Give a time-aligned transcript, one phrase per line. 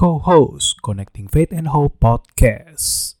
[0.00, 3.20] co-host Connecting Faith and Hope Podcast.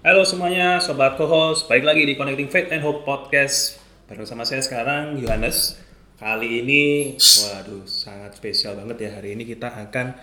[0.00, 3.76] Halo semuanya, sobat co-host, balik lagi di Connecting Faith and Hope Podcast
[4.08, 5.76] Bareng sama saya sekarang, Yohanes.
[6.16, 9.20] Kali ini, waduh, sangat spesial banget ya.
[9.20, 10.16] Hari ini kita akan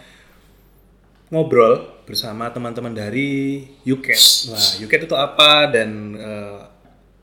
[1.36, 4.22] ngobrol bersama teman-teman dari UCAT
[4.56, 6.60] Wah, UCAT itu apa dan eh,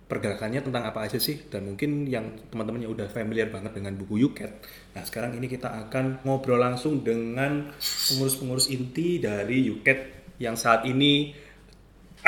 [0.04, 4.52] pergerakannya tentang apa aja sih Dan mungkin yang teman-temannya udah familiar banget dengan buku UCAT
[4.92, 9.98] Nah, sekarang ini kita akan ngobrol langsung dengan pengurus-pengurus inti dari UCAT
[10.36, 11.32] yang saat ini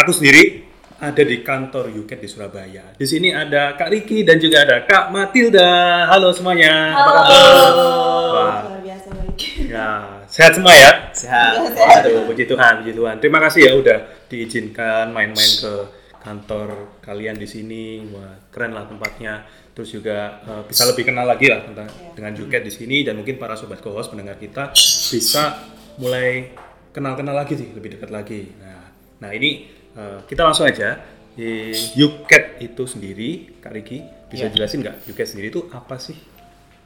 [0.01, 0.65] Aku sendiri
[0.99, 2.97] ada di kantor UCAT di Surabaya.
[2.97, 6.07] Di sini ada Kak Riki dan juga ada Kak Matilda.
[6.09, 6.95] Halo semuanya.
[6.95, 7.35] Apa kabar?
[7.35, 9.39] Wah, Luar biasa baik.
[9.69, 10.91] ya, sehat semua ya?
[11.15, 11.63] Sehat.
[12.03, 13.23] Aduh, puji Tuhan, puji Tuhan.
[13.23, 15.73] Terima kasih ya udah diizinkan main-main ke
[16.19, 18.03] kantor kalian di sini.
[18.11, 19.47] Wah, keren lah tempatnya.
[19.75, 21.87] Terus juga eh, bisa lebih kenal lagi lah tentang
[22.19, 24.75] dengan UCAT di sini dan mungkin para sobat co-host pendengar kita
[25.15, 25.71] bisa
[26.03, 26.51] mulai
[26.91, 28.55] kenal-kenal lagi sih, lebih dekat lagi.
[28.59, 28.91] Nah,
[29.23, 30.99] nah ini eh, kita langsung aja
[31.35, 33.99] di UCAT itu sendiri, Kak Riki
[34.31, 34.55] bisa Iya.
[34.55, 36.34] jelasin nggak UCAT sendiri itu apa sih?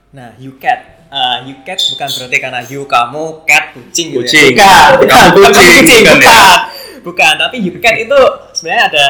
[0.09, 1.09] Nah, you cat.
[1.09, 4.53] Uh, you cat bukan berarti karena you kamu cat kucing gitu Kucing.
[4.56, 4.97] ya.
[4.97, 6.37] Bukan, bukan, bukan kucing, kucing, bukan bukan.
[6.37, 6.53] ya?
[7.01, 8.20] Bukan, tapi you cat itu
[8.53, 9.05] sebenarnya ada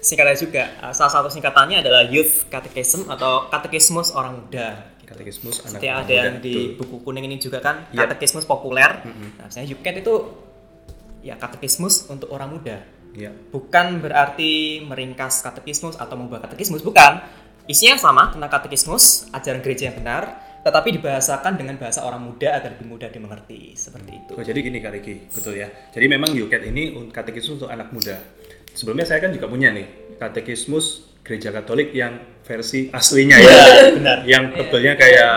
[0.00, 0.64] singkatnya juga.
[0.80, 4.92] Uh, salah satu singkatannya adalah Youth Catechism atau Katekismus Orang Muda.
[5.04, 6.88] Katekismus anak Seperti ada muda, yang di betul.
[6.88, 8.08] buku kuning ini juga kan, Yap.
[8.08, 9.04] Katekismus populer.
[9.04, 10.14] Nah, misalnya you cat itu
[11.20, 12.80] ya katekismus untuk orang muda.
[13.12, 13.28] Ya.
[13.28, 17.20] Bukan berarti meringkas katekismus atau mengubah katekismus, bukan.
[17.70, 22.74] Isinya sama tentang katekismus, ajaran gereja yang benar, tetapi dibahasakan dengan bahasa orang muda agar
[22.74, 23.74] lebih mudah dimengerti.
[23.78, 24.32] Seperti itu.
[24.34, 25.70] Oh, jadi gini Kak Riki, betul ya.
[25.94, 28.18] Jadi memang UCAT ini katekismus untuk anak muda.
[28.74, 33.54] Sebelumnya saya kan juga punya nih katekismus gereja Katolik yang versi aslinya ya,
[33.94, 34.18] benar.
[34.26, 35.34] yang tebelnya kayak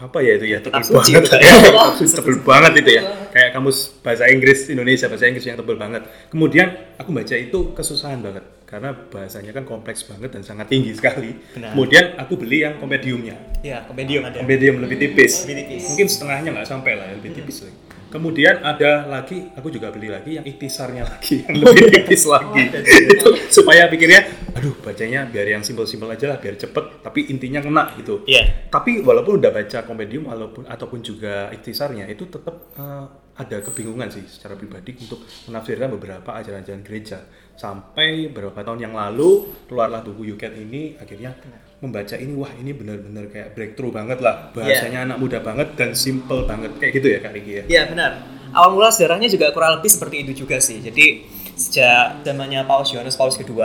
[0.00, 1.54] apa ya itu ya tebel banget ya,
[2.18, 6.02] tebel banget itu ya, kayak kamus bahasa Inggris Indonesia bahasa Inggris yang tebel banget.
[6.32, 11.34] Kemudian aku baca itu kesusahan banget karena bahasanya kan kompleks banget dan sangat tinggi sekali.
[11.58, 11.74] Benar.
[11.74, 14.40] Kemudian aku beli yang kompendiumnya Ya, kompendium ada.
[14.46, 15.44] medium lebih tipis.
[15.44, 15.82] Lebih tipis.
[15.92, 17.76] Mungkin setengahnya nggak sampai lah, lebih tipis lagi.
[18.10, 22.66] Kemudian ada lagi, aku juga beli lagi yang ikhtisarnya lagi, yang lebih tipis lagi.
[23.14, 27.94] itu supaya pikirnya, aduh bacanya biar yang simpel-simpel aja lah, biar cepet, tapi intinya kena
[27.94, 28.26] gitu.
[28.26, 28.66] Iya.
[28.66, 33.06] Tapi walaupun udah baca kompendium walaupun ataupun juga ikhtisarnya itu tetap eh,
[33.40, 37.22] ada kebingungan sih secara pribadi untuk menafsirkan beberapa ajaran-ajaran gereja.
[37.60, 41.36] Sampai beberapa tahun yang lalu keluarlah buku UCAT ini akhirnya
[41.84, 46.48] membaca ini wah ini benar-benar kayak breakthrough banget lah bahasanya anak muda banget dan simple
[46.48, 47.64] banget kayak gitu ya Kak Riki ya.
[47.68, 48.16] Iya, benar.
[48.56, 50.80] Awal mula sejarahnya juga kurang lebih seperti itu juga sih.
[50.80, 53.60] Jadi sejak zamannya Paus Yohanes Paulus II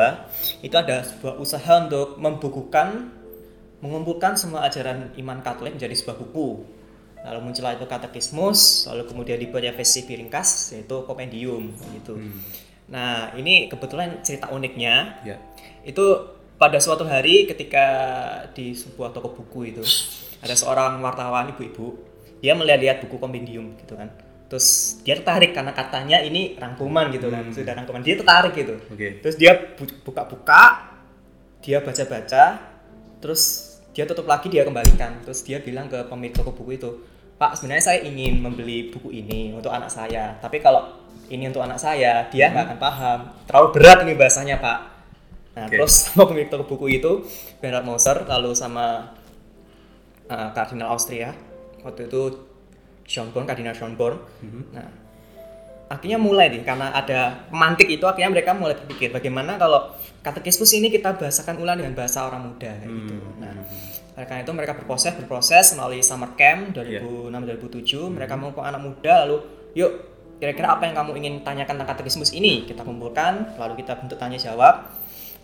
[0.59, 3.15] itu ada sebuah usaha untuk membukukan
[3.79, 6.67] mengumpulkan semua ajaran iman Katolik menjadi sebuah buku.
[7.23, 12.19] Lalu muncullah itu katekismus, lalu kemudian dibuat versi piringkas yaitu kompendium gitu.
[12.85, 15.21] Nah, ini kebetulan cerita uniknya.
[15.25, 15.37] Ya.
[15.85, 16.01] itu
[16.57, 17.85] pada suatu hari ketika
[18.57, 19.85] di sebuah toko buku itu
[20.41, 21.93] ada seorang wartawan ibu-ibu
[22.41, 24.09] dia melihat-lihat buku kompendium gitu kan.
[24.49, 28.01] Terus dia tertarik karena katanya ini rangkuman gitu kan sudah rangkuman.
[28.01, 28.75] Dia tertarik gitu.
[28.89, 29.21] Oke.
[29.21, 30.93] terus dia bu- buka-buka
[31.61, 32.61] dia baca-baca
[33.21, 33.41] terus
[33.93, 35.21] dia tutup lagi dia kembalikan.
[35.21, 36.89] Terus dia bilang ke pemilik toko buku itu
[37.35, 40.87] pak sebenarnya saya ingin membeli buku ini untuk anak saya tapi kalau
[41.29, 43.19] ini untuk anak saya dia nggak akan paham.
[43.49, 44.79] Terlalu berat ini bahasanya pak.
[45.55, 45.79] Nah Oke.
[45.79, 47.23] terus sama pemilik toko buku itu
[47.63, 49.15] Bernard Moser lalu sama
[50.27, 51.31] uh, kardinal Austria.
[51.81, 52.21] Waktu itu
[53.05, 54.19] Schönborn kardinal Schönborn.
[54.73, 55.05] Nah
[55.85, 59.93] akhirnya mulai nih karena ada pemantik itu akhirnya mereka mulai berpikir bagaimana kalau
[60.25, 63.15] katekismus ini kita bahasakan ulang dengan bahasa orang muda kayak gitu.
[63.37, 63.53] Nah,
[64.17, 69.37] oleh karena itu mereka berproses berproses melalui summer camp 2006-2007 mereka mengumpulkan anak muda lalu
[69.77, 69.91] yuk
[70.39, 74.35] kira-kira apa yang kamu ingin tanyakan tentang katekismus ini kita kumpulkan lalu kita bentuk tanya
[74.35, 74.91] jawab.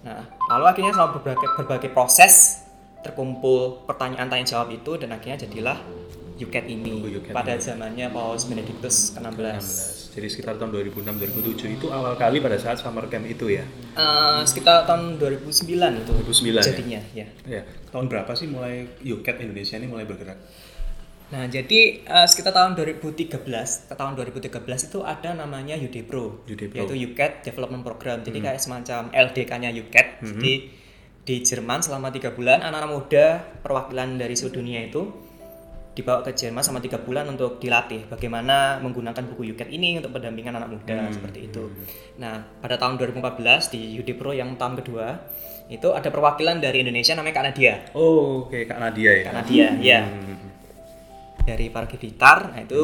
[0.01, 2.65] Nah, lalu akhirnya selama berbagai, berbagai proses
[3.05, 5.77] terkumpul pertanyaan tanya jawab itu dan akhirnya jadilah
[6.41, 7.61] UCAT ini UCAT pada ini.
[7.61, 10.09] zamannya Paus Benedictus ke-16.
[10.09, 10.17] 16.
[10.17, 13.63] Jadi sekitar tahun 2006-2007 itu awal kali pada saat summer camp itu ya.
[13.95, 16.63] Eh, sekitar tahun 2009 itu 2009 ya?
[16.65, 17.27] jadinya ya.
[17.47, 17.61] Ya,
[17.93, 20.35] tahun berapa sih mulai UCAT Indonesia ini mulai bergerak?
[21.31, 23.39] Nah, jadi eh, sekitar tahun 2013
[23.87, 24.51] ke tahun 2013
[24.85, 26.75] itu ada namanya UDPRO, UDPRO.
[26.77, 28.19] yaitu UCAT Development Program.
[28.19, 30.07] Jadi kayak semacam LDK-nya UCAT.
[30.21, 30.53] Jadi
[31.21, 33.25] di Jerman selama tiga bulan anak-anak muda
[33.61, 35.05] perwakilan dari seluruh dunia itu
[35.91, 40.55] dibawa ke Jerman sama tiga bulan untuk dilatih bagaimana menggunakan buku Yuket ini untuk pendampingan
[40.55, 41.67] anak muda seperti itu.
[42.17, 43.37] Nah pada tahun 2014
[43.69, 45.19] di Yudi Pro yang tahun kedua
[45.67, 47.73] itu ada perwakilan dari Indonesia namanya Kak Nadia.
[47.93, 49.23] Oh, oke Kak Nadia ya.
[49.23, 50.40] Kak Nadia, ya Hmm.
[51.45, 52.53] Dari Pargi Blitar.
[52.53, 52.81] Nah itu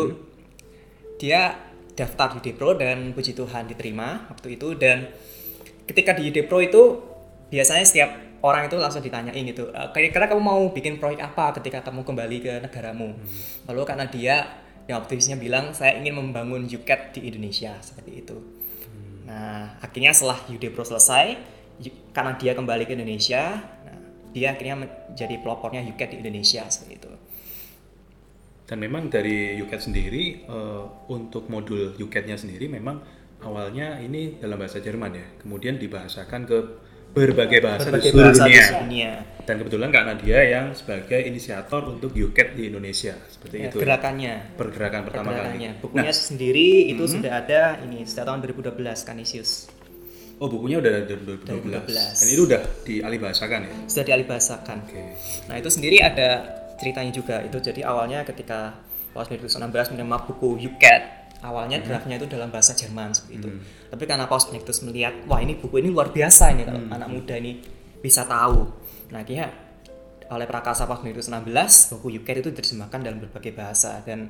[1.18, 1.56] dia
[1.98, 4.78] daftar di Pro dan puji Tuhan diterima waktu itu.
[4.78, 5.10] Dan
[5.90, 7.02] ketika di Pro itu
[7.50, 8.10] biasanya setiap
[8.46, 12.38] orang itu langsung ditanyain gitu "E, kira-kira kamu mau bikin proyek apa ketika kamu kembali
[12.44, 13.18] ke negaramu?
[13.66, 14.36] Lalu karena dia
[14.86, 18.38] yang aktivisnya bilang saya ingin membangun UCAT di Indonesia seperti itu.
[19.26, 21.58] Nah akhirnya setelah Pro selesai
[22.14, 24.00] karena dia kembali ke Indonesia nah,
[24.34, 27.12] dia akhirnya menjadi pelopornya UCAT di Indonesia seperti itu
[28.68, 33.00] Dan memang dari UCAT sendiri eh, untuk modul UCAT-nya sendiri memang
[33.40, 36.58] awalnya ini dalam bahasa Jerman ya, kemudian dibahasakan ke
[37.16, 38.66] berbagai bahasa berbagai di seluruh bahasa dunia.
[38.84, 39.12] dunia
[39.48, 43.80] Dan kebetulan Kak Nadia yang sebagai inisiator untuk UCAT di Indonesia seperti Ya, itu.
[43.80, 43.84] ya.
[43.88, 45.72] gerakannya Pergerakan pertama kali.
[45.80, 49.72] bukunya Nah, sendiri itu sudah ada ini sejak tahun 2012 Canisius
[50.38, 51.90] oh bukunya udah dari 2012.
[51.90, 52.22] 2012.
[52.22, 53.72] Dan itu udah dialihbahasakan ya.
[53.90, 55.02] sudah dialihbahasakan Oke.
[55.50, 56.30] nah itu sendiri ada
[56.78, 57.58] ceritanya juga itu.
[57.60, 58.78] Jadi awalnya ketika
[59.14, 59.28] tahun
[59.74, 61.02] 2016 menerima buku UCAT
[61.42, 63.50] awalnya draftnya itu dalam bahasa Jerman seperti itu.
[63.90, 67.36] Tapi karena Paus Benedictus melihat wah ini buku ini luar biasa ini kalau anak muda
[67.38, 67.62] ini
[68.02, 68.66] bisa tahu.
[69.14, 69.50] Nah akhirnya
[70.28, 74.30] oleh Prakasa Paus Benedictus 16 buku UCAT itu diterjemahkan dalam berbagai bahasa dan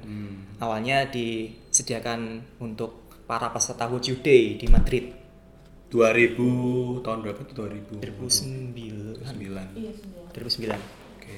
[0.60, 5.12] awalnya disediakan untuk para peserta Wojo Day di Madrid.
[5.88, 8.04] 2000 tahun berapa tuh 2000?
[8.04, 10.36] 2009 2009.
[10.36, 10.76] 2009
[11.16, 11.36] Oke.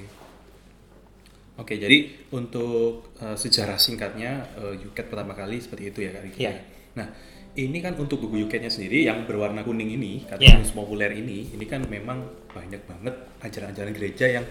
[1.59, 4.47] Oke, jadi untuk eh, sejarah singkatnya
[4.79, 6.39] UCAT pertama kali seperti itu ya Kak Riki.
[6.39, 6.53] Iya.
[6.95, 7.07] Nah,
[7.59, 11.83] ini kan untuk buku UCAT-nya sendiri yang berwarna kuning ini, kategori populer ini, ini kan
[11.83, 12.23] memang
[12.55, 14.45] banyak banget ajaran-ajaran gereja yang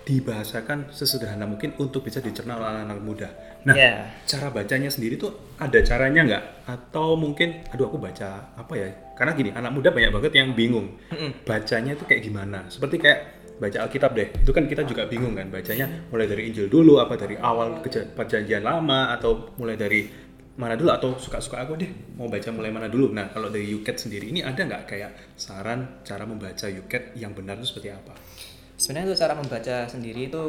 [0.00, 3.28] dibahasakan sesederhana mungkin untuk bisa dicerna oleh anak muda.
[3.62, 4.10] Nah, Iya.
[4.26, 6.44] cara bacanya sendiri tuh ada caranya nggak?
[6.66, 8.88] Atau mungkin, aduh aku baca apa ya?
[9.14, 10.96] Karena gini, anak muda banyak banget yang bingung.
[11.44, 12.64] Bacanya tuh kayak gimana?
[12.72, 14.28] Seperti kayak baca Alkitab deh.
[14.40, 17.84] Itu kan kita juga bingung kan bacanya mulai dari Injil dulu, apa dari awal
[18.16, 20.08] perjanjian lama, atau mulai dari
[20.56, 21.88] mana dulu atau suka-suka aku deh
[22.20, 23.12] mau baca mulai mana dulu.
[23.12, 27.60] Nah kalau dari UCAT sendiri ini ada nggak kayak saran cara membaca UCAT yang benar
[27.60, 28.12] itu seperti apa?
[28.80, 30.42] Sebenarnya untuk cara membaca sendiri itu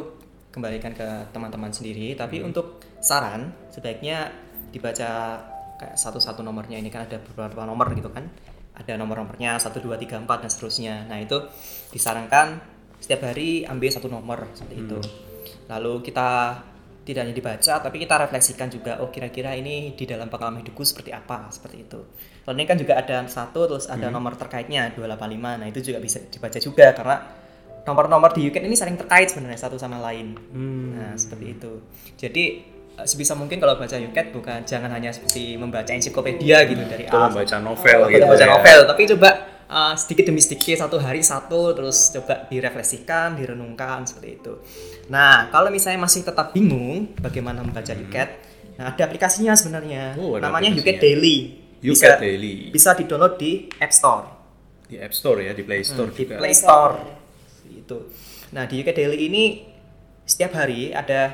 [0.52, 4.32] kembalikan ke teman-teman sendiri, tapi untuk saran sebaiknya
[4.72, 5.40] dibaca
[5.80, 8.28] kayak satu-satu nomornya ini kan ada beberapa nomor gitu kan.
[8.72, 10.94] Ada nomor-nomornya 1 2 3 4 dan seterusnya.
[11.04, 11.44] Nah, itu
[11.92, 12.56] disarankan
[13.02, 14.98] setiap hari ambil satu nomor seperti itu.
[15.66, 16.30] Lalu kita
[17.02, 21.10] tidak hanya dibaca tapi kita refleksikan juga oh kira-kira ini di dalam pengalaman hidupku seperti
[21.10, 22.00] apa seperti itu.
[22.46, 25.58] Soalnya kan juga ada satu terus ada nomor terkaitnya 285.
[25.62, 27.16] Nah, itu juga bisa dibaca juga karena
[27.82, 30.38] nomor-nomor di UCAT ini saling terkait sebenarnya satu sama lain.
[30.94, 31.72] Nah, seperti itu.
[32.18, 32.44] Jadi
[33.02, 37.30] eh, sebisa mungkin kalau baca UCAT bukan jangan hanya seperti membaca ensiklopedia gitu dari Atau
[37.30, 38.50] membaca novel atau gitu baca ya.
[38.50, 39.30] novel, tapi coba
[39.72, 44.54] uh, sedikit demi sedikit satu hari satu terus coba direfleksikan, direnungkan seperti itu.
[45.08, 48.30] Nah, kalau misalnya masih tetap bingung bagaimana membaca UCAT,
[48.76, 50.14] nah ada aplikasinya sebenarnya.
[50.14, 50.22] Hmm.
[50.22, 50.76] Oh, ada Namanya.
[50.76, 51.36] UCAT Daily.
[51.80, 52.68] UCAT Daily.
[52.70, 54.26] Bisa di-download di App Store
[54.86, 56.36] Di App Store ya, di Play Store di juga.
[56.38, 56.94] Play Store
[57.72, 57.98] itu.
[58.52, 59.44] Nah di UK Daily ini
[60.28, 61.32] setiap hari ada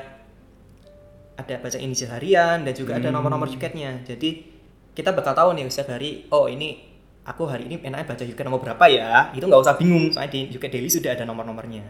[1.39, 4.07] ada baca inisial harian dan juga ada nomor-nomor UCAT-nya.
[4.07, 4.59] Jadi
[4.95, 6.88] kita bakal tahu nih setiap hari, oh ini
[7.29, 9.29] aku hari ini enaknya baca UCAT nomor berapa ya?
[9.31, 11.85] Itu nggak usah bingung, soalnya di UK Daily sudah ada nomor-nomornya.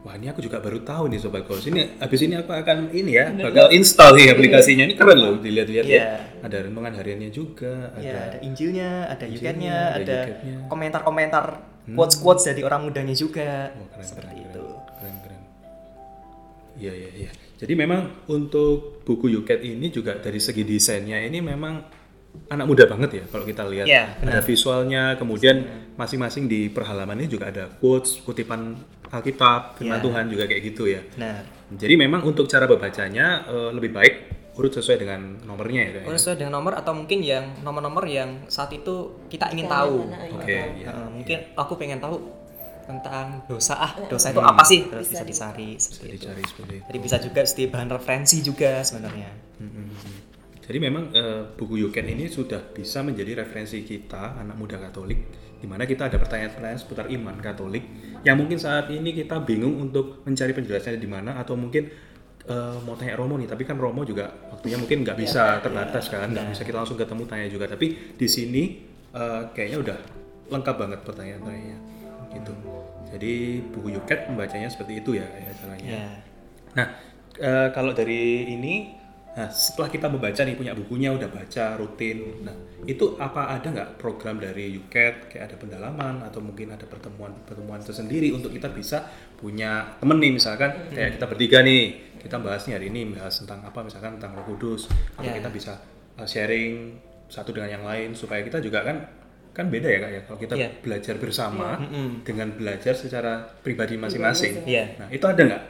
[0.00, 1.64] Wah ini aku juga baru tahu nih Sobat Goals.
[1.64, 4.84] Ini habis ini aku akan ini ya bakal install nih aplikasinya.
[4.88, 6.00] Ini keren loh dilihat-lihat Iya.
[6.00, 6.08] ya.
[6.40, 7.92] Ada renungan hariannya juga.
[8.00, 10.56] Ya, Ada ada Injilnya, ada Injilnya, ada ada UCAT-nya.
[10.72, 11.44] komentar-komentar
[11.92, 13.76] quotes-quotes dari orang mudanya juga.
[13.76, 14.64] Wah, keren, seperti keren, itu.
[14.72, 15.40] Keren, keren.
[16.80, 17.30] Iya iya iya.
[17.60, 21.99] Jadi memang untuk buku UCAT ini juga dari segi desainnya ini memang
[22.50, 23.86] anak muda banget ya kalau kita lihat.
[23.86, 25.62] Iya, ada visualnya, kemudian
[25.94, 28.74] masing-masing di perhalamannya juga ada quotes, kutipan
[29.10, 30.04] Alkitab, firman Iya.
[30.06, 31.02] Tuhan juga kayak gitu ya.
[31.18, 34.14] Nah, Jadi memang untuk cara membacanya eh, lebih baik
[34.58, 35.90] urut sesuai dengan nomornya ya.
[35.98, 36.02] Ya?
[36.10, 40.10] Kalau sesuai dengan nomor atau mungkin yang nomor-nomor yang saat itu kita ingin tahu.
[40.34, 40.90] Oke, iya.
[40.90, 42.18] Nah, mungkin aku pengen tahu
[42.90, 46.14] tentang dosa ah dosa itu apa sih terus bisa dicari Bisa seperti itu.
[46.26, 46.84] dicari seperti itu.
[46.90, 49.30] Jadi bisa juga seperti bahan referensi juga sebenarnya.
[50.70, 55.18] Jadi memang eh, buku UCAT ini sudah bisa menjadi referensi kita anak muda Katolik,
[55.58, 57.82] di mana kita ada pertanyaan-pertanyaan seputar iman Katolik
[58.22, 61.90] yang mungkin saat ini kita bingung untuk mencari penjelasannya di mana atau mungkin
[62.46, 66.30] eh, mau tanya Romo nih, tapi kan Romo juga waktunya mungkin nggak bisa terbatas kan,
[66.30, 67.66] nggak bisa kita langsung ketemu tanya juga.
[67.66, 68.62] Tapi di sini
[69.10, 69.98] eh, kayaknya udah
[70.54, 71.78] lengkap banget pertanyaan-pertanyaannya,
[72.38, 72.54] gitu.
[73.10, 73.34] Jadi
[73.74, 75.90] buku UCAT membacanya seperti itu ya, ya caranya.
[75.90, 76.06] Ya.
[76.78, 76.86] Nah,
[77.42, 78.99] eh, kalau dari ini,
[79.30, 82.50] nah setelah kita membaca nih punya bukunya udah baca rutin, nah
[82.82, 88.34] itu apa ada nggak program dari UCAT kayak ada pendalaman atau mungkin ada pertemuan-pertemuan tersendiri
[88.34, 89.06] untuk kita bisa
[89.38, 91.82] punya temen nih misalkan kayak kita bertiga nih
[92.18, 95.38] kita bahas nih hari ini bahas tentang apa misalkan tentang Roh Kudus atau Ya.
[95.38, 95.78] kita bisa
[96.18, 96.98] uh, sharing
[97.30, 98.98] satu dengan yang lain supaya kita juga kan
[99.50, 100.68] kan beda ya kak ya kalau kita Iya.
[100.82, 102.26] belajar bersama Mm-mm.
[102.26, 104.66] dengan belajar secara pribadi masing-masing.
[104.66, 104.98] Iya.
[104.98, 105.62] Nah itu ada nggak?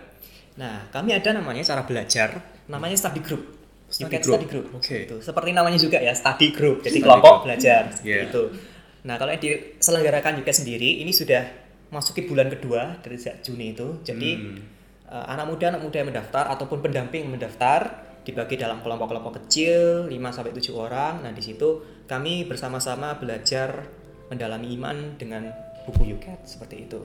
[0.50, 2.36] Nah, kami ada namanya cara belajar,
[2.70, 3.42] namanya study group.
[3.90, 4.38] Study group.
[4.38, 4.66] Study group.
[4.78, 4.96] Oke.
[5.10, 6.86] Itu seperti namanya juga ya, study group.
[6.86, 7.44] Jadi Study kelompok group.
[7.50, 8.30] belajar Yeah.
[8.30, 8.42] itu.
[9.02, 11.42] Nah, kalau yang diselenggarakan juga sendiri, ini sudah
[11.90, 13.98] masuki bulan kedua dari sejak Juni itu.
[14.06, 14.62] Jadi Hmm.
[15.10, 20.06] eh, anak muda anak muda yang mendaftar ataupun pendamping yang mendaftar dibagi dalam kelompok-kelompok kecil
[20.06, 21.24] 5 sampai 7 orang.
[21.24, 23.90] Nah, di situ kami bersama-sama belajar
[24.30, 25.50] mendalami iman dengan
[25.82, 27.00] buku Yuket seperti itu.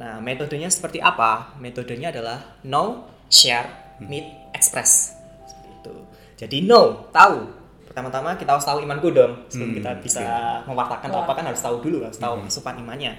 [0.00, 1.54] Nah, metodenya seperti apa?
[1.62, 5.14] Metodenya adalah know, share, meet, express.
[5.46, 5.94] Seperti itu.
[6.34, 7.46] Jadi know, tahu.
[7.86, 9.46] Pertama-tama kita harus tahu imanku dong.
[9.46, 10.22] Sebelum Hmm, kita bisa
[10.66, 13.14] mewartakan atau apa kan harus tahu dulu, harus tahu asupan imannya.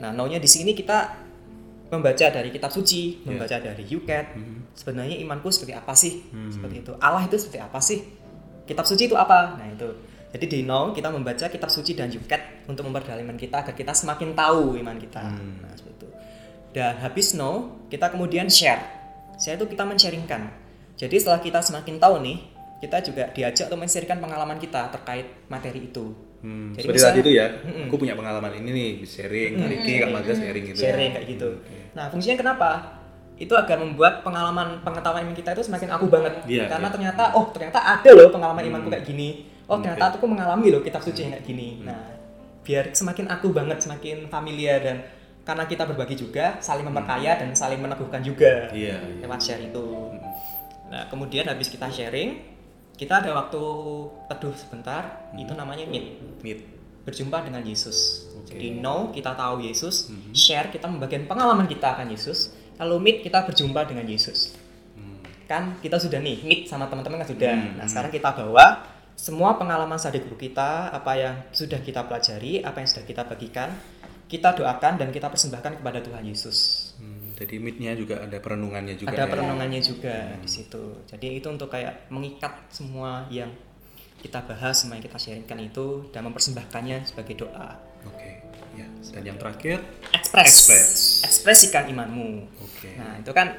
[0.00, 1.12] Nah, know-nya di sini kita
[1.92, 4.32] membaca dari kitab suci, membaca dari Yuket.
[4.74, 6.24] Sebenarnya imanku seperti apa sih?
[6.48, 6.92] Seperti itu.
[6.98, 8.00] Allah itu seperti apa sih?
[8.64, 9.60] Kitab suci itu apa?
[9.60, 9.92] Nah, itu.
[10.34, 13.92] Jadi di know kita membaca kitab suci dan Yuket untuk memperdalam iman kita agar kita
[13.92, 15.20] semakin tahu iman kita.
[15.20, 16.08] Nah, seperti itu.
[16.74, 19.03] Dan habis know, kita kemudian share.
[19.36, 20.42] Share itu kita men-sharingkan.
[20.94, 22.36] Jadi setelah kita semakin tahu nih,
[22.78, 26.14] kita juga diajak untuk men-sharingkan pengalaman kita terkait materi itu.
[26.44, 27.46] Hmm, Jadi seperti misalnya- tadi itu ya,
[27.88, 30.78] aku punya pengalaman ini nih, sharing, Kak Riki, Kak Maga sharing gitu.
[30.78, 31.48] sharing kayak gitu.
[31.96, 32.70] Nah, fungsinya kenapa?
[33.34, 36.44] Itu agar membuat pengalaman pengetahuan iman kita itu semakin aku banget.
[36.46, 36.94] Iya, Karena iya.
[36.94, 39.48] ternyata oh, ternyata ada loh pengalaman imanku kayak gini.
[39.64, 39.88] Oh, Oke.
[39.88, 41.80] ternyata aku mengalami loh kitab suci yang kayak gini.
[41.82, 42.12] Nah,
[42.62, 44.96] biar semakin aku banget, semakin familiar dan
[45.44, 48.72] karena kita berbagi juga, saling memperkaya dan saling meneguhkan juga.
[48.72, 49.20] Iya, iya.
[49.20, 49.84] Lewat share itu.
[50.88, 52.40] Nah, kemudian habis kita sharing,
[52.96, 53.62] kita ada waktu
[54.32, 56.60] teduh sebentar, itu namanya meet Meet.
[57.04, 58.28] berjumpa dengan Yesus.
[58.40, 58.56] Oke.
[58.56, 63.44] Jadi know kita tahu Yesus, share kita membagikan pengalaman kita akan Yesus, lalu meet kita
[63.44, 64.56] berjumpa dengan Yesus.
[65.44, 67.52] Kan kita sudah nih meet sama teman-teman kan sudah.
[67.52, 72.64] Hmm, Nah sekarang kita bawa semua pengalaman study group kita, apa yang sudah kita pelajari,
[72.64, 73.70] apa yang sudah kita bagikan,
[74.24, 76.90] kita doakan dan kita persembahkan kepada Tuhan Yesus.
[76.96, 79.12] Hmm, jadi meetnya juga ada perenungannya juga.
[79.12, 79.30] Ada ya?
[79.30, 81.04] perenungannya juga di situ.
[81.04, 83.52] Jadi itu untuk kayak mengikat semua yang
[84.24, 87.76] kita bahas, semua yang kita sharingkan itu dan mempersembahkannya sebagai doa.
[88.08, 88.40] Oke.
[88.74, 88.88] Ya.
[89.12, 90.48] Dan yang terakhir, Express.
[90.48, 90.90] Express.
[91.28, 92.48] Ekspresikan imanmu.
[92.64, 92.96] Oke.
[92.96, 93.52] Nah, itu kan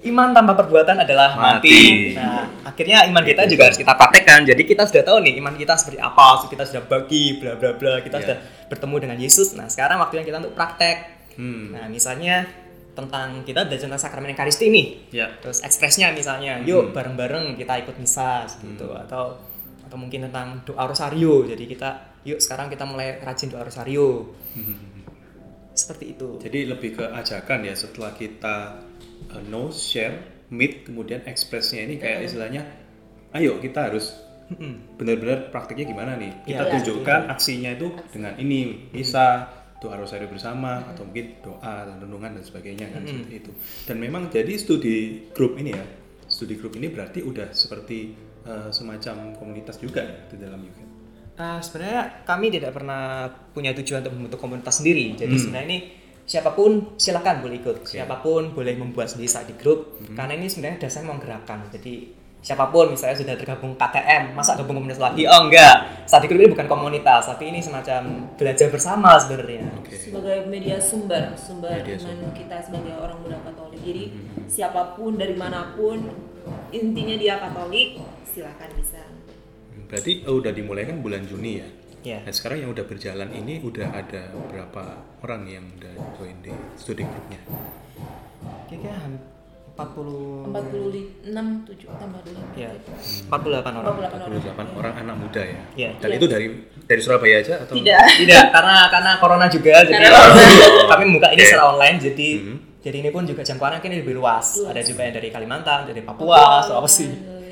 [0.00, 1.68] iman tanpa perbuatan adalah Mati.
[1.68, 1.80] mati.
[2.16, 4.48] Nah, akhirnya iman kita juga harus kita praktekkan.
[4.48, 8.00] Jadi kita sudah tahu nih iman kita seperti apa, kita sudah bagi bla bla bla,
[8.00, 8.24] kita Iya.
[8.24, 8.38] sudah
[8.72, 9.52] bertemu dengan Yesus.
[9.60, 10.96] Nah, sekarang waktunya kita untuk praktek.
[11.36, 11.76] Hmm.
[11.76, 12.48] Nah, misalnya
[12.96, 14.86] tentang kita belajar tentang sakramen Ekaristi nih.
[15.12, 15.28] Ya.
[15.40, 19.36] Terus ekspresnya misalnya, yuk bareng-bareng kita ikut misa gitu atau
[19.84, 21.44] atau mungkin tentang doa rosario.
[21.44, 21.88] Jadi kita
[22.24, 24.32] yuk sekarang kita mulai rajin doa rosario.
[25.76, 26.40] Seperti itu.
[26.42, 28.56] Jadi lebih ke ajakan ya setelah kita
[29.28, 30.16] uh, know, share,
[30.48, 32.64] meet, kemudian ekspresnya ini kayak istilahnya,
[33.32, 34.16] ayo kita harus
[34.98, 36.32] benar-benar praktiknya gimana nih?
[36.42, 36.72] Kita Iya.
[36.74, 39.46] tunjukkan aksinya itu dengan ini, bisa
[39.78, 43.50] doa rosario bersama atau mungkin doa dan renungan dan sebagainya kan seperti itu.
[43.86, 45.84] Dan memang jadi studi grup ini ya,
[46.26, 48.12] studi grup ini berarti udah seperti
[48.44, 50.78] uh, semacam komunitas juga ya di dalam UK.
[51.40, 53.24] Nah, sebenarnya kami tidak pernah
[53.56, 55.16] punya tujuan untuk membentuk komunitas sendiri.
[55.16, 55.40] Jadi Hmm.
[55.40, 55.78] sebenarnya ini
[56.30, 57.82] siapa pun silakan boleh ikut.
[57.82, 59.98] Siapa pun boleh membuat sendiri study group.
[59.98, 60.14] Hmm.
[60.14, 61.66] Karena ini sebenarnya dasarnya menggerakkan.
[61.74, 65.26] Jadi siapa pun misalnya sudah tergabung KTM, masa gabung komunitas lagi?
[65.26, 66.06] Oh enggak.
[66.06, 69.74] Study group ini bukan komunitas, tapi ini semacam belajar bersama sebenarnya.
[69.74, 69.98] Oke.
[69.98, 72.30] sebagai media sumber sumber Media sumber.
[72.30, 73.82] kita sebagai orang muda Katolik.
[73.82, 74.04] Jadi
[74.46, 75.98] siapa pun dari mana pun
[76.70, 79.02] intinya dia Katolik silakan bisa.
[79.90, 81.66] Berarti oh, udah dimulai kan bulan Juni ya?
[82.00, 82.18] Ya.
[82.20, 84.82] Nah sekarang yang udah berjalan ini udah ada berapa
[85.20, 87.40] orang yang udah join di studi grupnya?
[88.66, 89.28] Kira-kira ham-
[89.70, 91.24] 40 46
[91.64, 92.40] 7 tambah dulu.
[92.52, 93.32] ya 48
[93.74, 93.92] orang.
[93.96, 94.28] 48 orang.
[94.68, 95.62] 28 orang anak muda ya?
[95.74, 95.90] Iya.
[95.96, 96.16] Dan Iya.
[96.16, 96.46] itu dari
[96.82, 97.74] dari Surabaya aja atau?
[97.74, 98.04] Tidak.
[98.20, 100.04] Tidak, karena karena corona juga jadi
[100.90, 102.56] kami membuka ini secara online jadi Mhm.
[102.80, 104.56] jadi ini pun juga jangkauannya kini lebih luas.
[104.58, 104.68] Luas.
[104.68, 107.08] Ada juga yang dari Kalimantan, dari Papua, Sulawesi.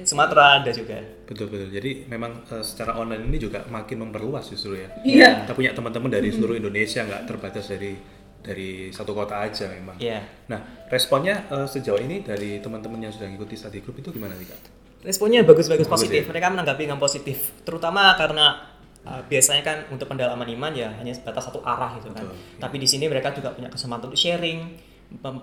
[0.09, 0.97] Sumatera ada juga.
[1.29, 1.69] Betul betul.
[1.69, 4.88] Jadi memang eh, secara online ini juga makin memperluas justru ya.
[5.05, 5.45] Iya.
[5.45, 7.93] Kita punya teman-teman dari seluruh Indonesia nggak terbatas dari
[8.41, 10.00] dari satu kota aja memang.
[10.00, 10.25] Iya.
[10.49, 14.49] Nah responnya eh, sejauh ini dari teman-teman yang sudah mengikuti study group itu gimana nih
[14.49, 14.61] kak?
[15.05, 16.27] Responnya bagus-bagus Bagus positif.
[16.27, 16.31] ya?
[16.33, 17.55] Mereka menanggapi dengan positif.
[17.62, 18.75] Terutama karena
[19.07, 22.27] uh, biasanya kan untuk pendalaman iman ya hanya sebatas satu arah gitu kan.
[22.27, 22.59] Betul, iya.
[22.59, 24.75] Tapi di sini mereka juga punya kesempatan untuk sharing,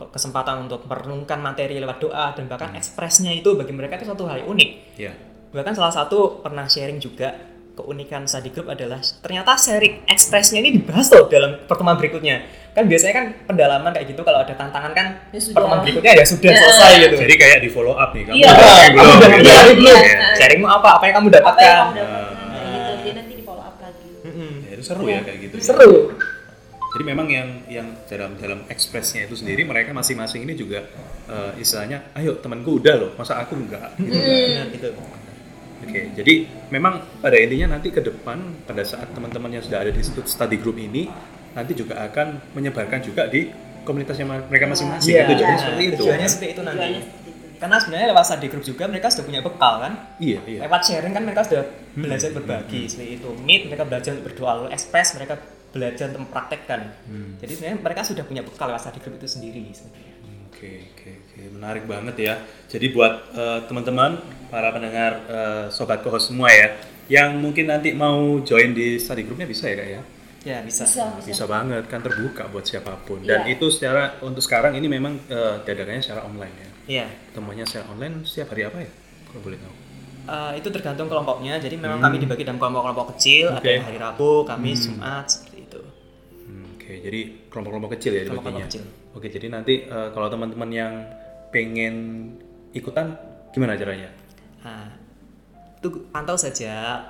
[0.08, 4.40] kesempatan untuk merenungkan materi lewat doa dan bahkan ekspresnya itu bagi mereka itu satu hal
[4.40, 4.70] yang unik.
[4.96, 5.12] Ya.
[5.52, 7.34] Bahkan salah satu pernah sharing juga
[7.74, 12.46] keunikan study group adalah ternyata sharing ekspresnya ini dibahas loh dalam pertemuan berikutnya.
[12.72, 15.56] Kan biasanya kan pendalaman kayak gitu kalau ada tantangan kan Ya sudah.
[15.58, 16.60] pertemuan berikutnya ya sudah Ya.
[16.62, 17.16] selesai gitu.
[17.18, 18.52] Jadi kayak di follow up nih kamu Iya.
[18.52, 18.68] belum?
[18.96, 19.44] kamu udah Gitu.
[19.44, 19.98] iya, belum?
[19.98, 20.18] Iya.
[20.36, 20.90] Sharingmu apa?
[20.94, 21.64] Apa yang kamu apa dapatkan?
[21.66, 22.32] yang kamu dapatkan Ah.
[22.46, 24.52] Kayak gitu dia nanti di follow up lagi Mm-mm.
[24.62, 25.56] Ya, itu seru ya kayak gitu.
[25.58, 25.64] ya.
[26.96, 30.80] Jadi memang yang yang dalam dalam ekspresnya itu sendiri mereka masing-masing ini juga
[31.28, 34.00] eh, istilahnya, ayo temanku udah loh, masa aku enggak?
[34.00, 34.16] Gitu.
[34.16, 34.90] Benar itu.
[35.84, 36.34] Oke, jadi
[36.72, 40.56] memang pada intinya nanti ke depan pada saat teman-teman yang sudah ada di stu- study
[40.56, 41.12] group ini
[41.52, 43.52] nanti juga akan menyebarkan juga di
[43.84, 45.12] komunitasnya mereka masing-masing.
[45.12, 45.96] Iya, Tujuannya nah, seperti itu.
[46.00, 46.80] tujuannya seperti itu nanti.
[46.80, 49.94] tujuannya seperti itu Karena sebenarnya lewat study group juga mereka sudah punya bekal kan.
[50.20, 50.60] Iya, iya.
[50.64, 53.30] Lewat sharing kan mereka sudah belajar berbagi seperti itu.
[53.44, 55.36] Meet mereka belajar untuk berdoa, lalu express mereka
[55.76, 56.82] belajar untuk mempraktekkan.
[57.44, 60.14] Jadi sebenarnya mereka sudah punya bekal lewat study group itu sendiri sebenarnya.
[60.48, 62.34] Oke, oke, oke, menarik banget ya.
[62.72, 66.80] Jadi buat eh, teman-teman, para pendengar eh, sobat kohos semua ya,
[67.12, 70.02] yang mungkin nanti mau join di study groupnya bisa ya kak ya?
[70.46, 70.88] Ya bisa.
[70.88, 73.20] bisa Bisa banget, kan terbuka buat siapa pun.
[73.26, 73.60] Dan Iya.
[73.60, 76.70] itu secara untuk sekarang ini memang eh, diadakannya secara online ya.
[76.88, 77.08] Iya.
[77.36, 78.90] Temuannya secara online setiap hari apa ya?
[79.28, 79.76] Kalau boleh tahu.
[80.26, 81.60] Eh, itu tergantung kelompoknya.
[81.60, 83.52] Jadi memang kami dibagi dalam kelompok-kelompok kecil.
[83.54, 83.74] Ada Oke.
[83.76, 85.28] yang hari Rabu, Kamis, Jumat.
[85.28, 85.55] Hmm,
[86.86, 88.70] Oke, jadi kelompok-kelompok kecil ya dibaginya.
[88.70, 88.86] kecil.
[89.12, 90.94] Oke, jadi nanti eh, kalau teman-teman yang
[91.50, 91.96] pengen
[92.72, 93.18] ikutan
[93.50, 94.14] gimana caranya?
[94.62, 94.94] Nah,
[95.76, 97.02] itu pantau saja.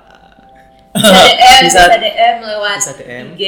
[0.96, 3.26] bisa DM bisa, Bisa- DM lewat bisa DM.
[3.36, 3.42] IG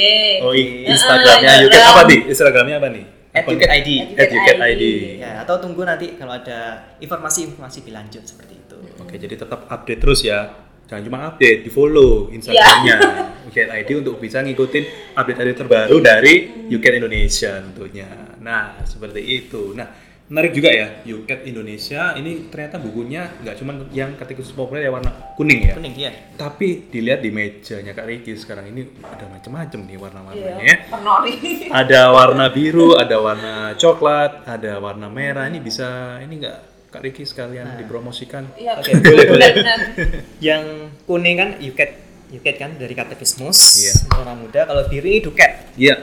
[0.45, 1.65] Oh, Instagramnya Instagram.
[1.65, 2.21] Yuket apa nih?
[2.29, 3.05] Instagramnya apa nih?
[3.39, 3.89] Yuket ID.
[4.13, 4.83] At Yuket ID.
[5.17, 6.61] Ya, atau tunggu nanti kalau ada
[7.01, 8.77] informasi-informasi lebih lanjut seperti itu.
[9.01, 10.53] Oke, jadi tetap update terus ya.
[10.85, 12.97] Jangan cuma update, di follow Instagramnya
[13.49, 16.35] Yuket ID untuk bisa ngikutin update-update terbaru dari
[16.69, 18.37] Yuket Indonesia tentunya.
[18.39, 19.73] Nah, seperti itu.
[19.73, 19.89] Nah,
[20.29, 25.33] menarik juga ya, Yuket Indonesia ini ternyata bukunya nggak cuma yang kategori populer ya warna
[25.35, 25.75] kuning ya.
[25.81, 26.13] Kuning ya.
[26.37, 30.61] Tapi dilihat di mejanya Kak Riki sekarang ini ada macam-macam nih warna-warnanya.
[30.61, 31.35] iya penori
[31.73, 35.49] Ada warna biru, ada warna coklat, ada warna merah.
[35.49, 36.59] Ini bisa ini enggak
[36.89, 38.49] Kak Riki sekalian dipromosikan?
[38.57, 39.51] iya Oke, boleh, boleh.
[39.57, 39.81] benar
[40.53, 40.63] Yang
[41.05, 41.91] kuning kan Yuket,
[42.29, 43.57] Yuket kan dari katekismus
[44.05, 44.69] untuk orang muda.
[44.69, 45.73] Kalau biru ini Duket.
[45.81, 45.97] Iya.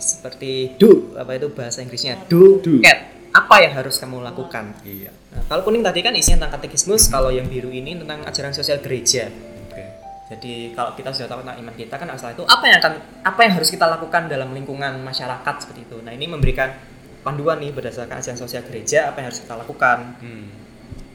[0.00, 2.18] Seperti do, apa itu bahasa Inggrisnya?
[2.26, 2.80] Do, Do.
[2.82, 3.12] cat.
[3.32, 4.76] Apa yang harus kamu lakukan?
[4.84, 5.12] Iya.
[5.32, 8.80] Nah, kalau kuning tadi kan isinya tentang katekismus, kalau yang biru ini tentang ajaran sosial
[8.84, 9.32] gereja.
[9.68, 9.84] Oke.
[10.32, 12.92] Jadi kalau kita sudah tahu tentang iman kita kan asal itu apa yang akan
[13.24, 15.96] apa yang harus kita lakukan dalam lingkungan masyarakat seperti itu.
[16.04, 16.76] Nah ini memberikan
[17.24, 19.98] panduan nih berdasarkan ajaran sosial gereja apa yang harus kita lakukan.
[20.20, 20.46] Hmm.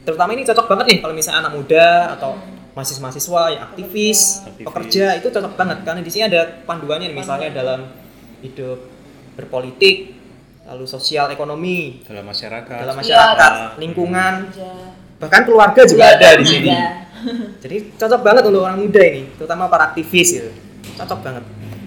[0.02, 1.86] Terutama ini cocok banget nih kalau misalnya anak muda
[2.18, 2.34] atau
[2.78, 4.64] mahasiswa-mahasiswa yang aktivis, Aktivis.
[4.64, 7.80] pekerja itu cocok banget karena di sini ada panduannya nih, misalnya dalam
[8.38, 8.78] hidup
[9.34, 10.14] berpolitik,
[10.64, 12.78] lalu sosial ekonomi, Dalam masyarakat.
[12.78, 13.66] dalam masyarakat, Iya.
[13.76, 14.70] lingkungan, Aja.
[15.18, 16.70] bahkan keluarga juga Iya, ada di sini.
[16.70, 16.90] ada.
[17.62, 20.50] Jadi cocok banget untuk orang muda ini, terutama para aktivis gitu.
[20.94, 21.42] Cocok banget.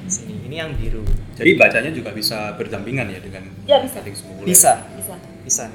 [0.05, 1.07] Sini, ini yang biru.
[1.33, 4.03] Jadi bacanya juga bisa berdampingan ya dengan Ya, bisa.
[4.43, 5.65] Bisa, bisa bisa.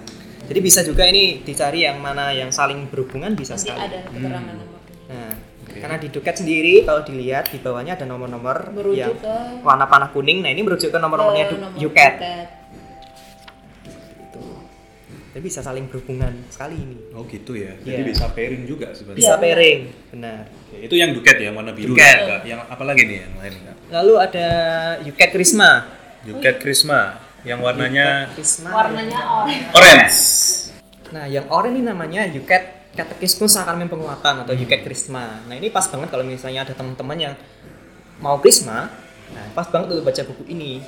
[0.46, 3.82] Jadi bisa juga ini dicari yang mana yang saling berhubungan bisa nanti sekali.
[3.82, 4.65] ada keterangan nomornya
[5.06, 5.30] Nah,
[5.62, 5.78] Oke.
[5.78, 10.42] karena di Duket sendiri kalau dilihat di bawahnya ada nomor-nomor yang ke warna panah kuning.
[10.42, 12.12] Nah, ini merujuk ke nomor-nomornya Du- nomor Yuket.
[12.16, 12.48] Yuket.
[14.20, 14.42] Itu.
[15.30, 16.96] Jadi bisa saling berhubungan sekali ini.
[17.12, 17.76] Oh gitu ya.
[17.78, 18.08] Jadi Iya.
[18.08, 19.20] bisa pairing juga sebenarnya.
[19.20, 19.38] Bisa Iya.
[19.38, 20.40] pairing, benar.
[20.48, 21.92] Oke, Itu yang duket ya, warna biru.
[21.92, 22.16] Duket.
[22.18, 23.76] Enggak, Yang apa lagi nih yang lain enggak?
[23.92, 24.46] Lalu ada
[25.02, 25.70] Yuket Krisma.
[26.24, 27.00] Duket Krisma
[27.42, 28.68] yang warnanya Yuket Krisma.
[28.74, 30.18] warnanya orange orange.
[31.06, 35.44] Nah, yang oranye ini namanya Yuket Katekismus Sakramen Penguatan atau Yuket Krisma.
[35.44, 37.34] Nah, ini pas banget kalau misalnya ada teman-teman yang
[38.18, 38.88] mau Krisma,
[39.30, 40.80] nah pas banget untuk baca buku ini.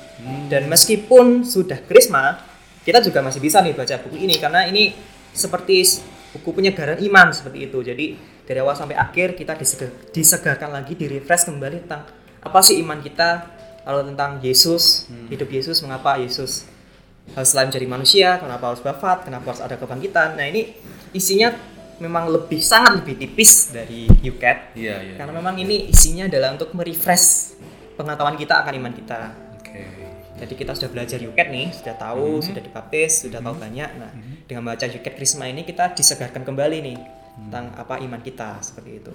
[0.49, 2.41] Dan meskipun sudah Krisma,
[2.81, 4.97] kita juga masih bisa nih baca buku ini karena ini
[5.29, 6.01] seperti
[6.33, 7.79] buku penyegaran iman seperti itu.
[7.85, 8.05] Jadi
[8.49, 12.09] dari awal sampai akhir kita disegar- disegarkan lagi, direfresh kembali tentang
[12.41, 13.45] apa sih iman kita,
[13.85, 16.65] lalu tentang Yesus, hidup Yesus, mengapa Yesus
[17.29, 20.33] harus selain menjadi manusia, kenapa harus wafat, kenapa harus ada kebangkitan.
[20.33, 20.73] Nah ini
[21.13, 21.53] isinya
[21.99, 25.15] memang lebih sangat lebih tipis dari Yuket Iya, iya.
[25.19, 27.59] karena memang ini isinya adalah untuk merefresh
[27.99, 29.35] pengetahuan kita akan iman kita.
[29.59, 29.83] Oke.
[30.39, 33.89] Jadi kita sudah belajar Yuket nih, sudah tahu, sudah dibaptis, sudah tahu banyak.
[33.99, 34.11] Nah
[34.47, 36.97] dengan baca Yuket Krisma ini kita disegarkan kembali nih
[37.47, 39.13] tentang apa iman kita seperti itu.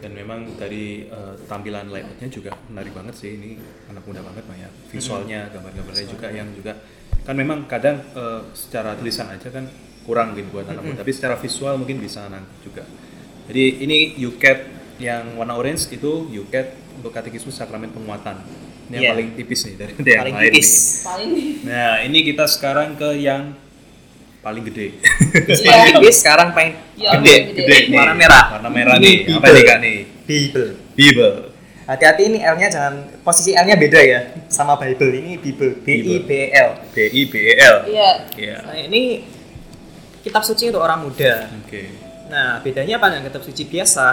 [0.00, 3.34] Dan memang dari eh, tampilan layoutnya juga menarik banget sih.
[3.40, 3.50] Ini
[3.90, 4.68] anak muda banget Maya.
[4.92, 6.76] Visualnya, gambar-gambarnya juga yang juga
[7.24, 9.64] kan memang kadang eh, secara tulisan aja kan
[10.02, 10.98] kurang mungkin buat anak muda.
[10.98, 12.84] Tapi secara visual mungkin bisa nangkep juga.
[13.46, 14.58] Jadi ini Yuket
[14.96, 18.40] yang warna orange itu Yuket untuk katekismus sakramen penguatan.
[18.86, 19.10] Ini yang Iya.
[19.12, 20.68] paling tipis nih dari yang paling lain tipis.
[20.68, 21.04] nih.
[21.04, 21.30] paling
[21.62, 23.42] Nah, ini kita sekarang ke yang
[24.40, 24.96] paling gede.
[25.62, 27.28] Paling tipis sekarang paling Iya, gede.
[27.30, 27.76] paling gede.
[27.86, 27.94] nih.
[27.94, 28.44] Warna merah.
[28.52, 29.16] Warna merah Ini nih.
[29.28, 29.52] Apa Bible.
[29.52, 29.98] nih Kak nih?
[30.24, 30.68] Bible.
[30.96, 31.34] Bible.
[31.82, 35.10] Hati-hati ini L-nya jangan posisi L-nya beda ya sama Bible.
[35.12, 35.70] Ini Bible.
[35.76, 36.70] B I B E L.
[36.88, 37.76] B I B E L.
[37.84, 38.56] iya Iya.
[38.64, 39.02] Nah, ini
[40.20, 41.48] kitab suci untuk orang muda.
[41.64, 41.90] Oke.
[42.30, 44.06] Nah, bedanya apa dengan kitab suci biasa?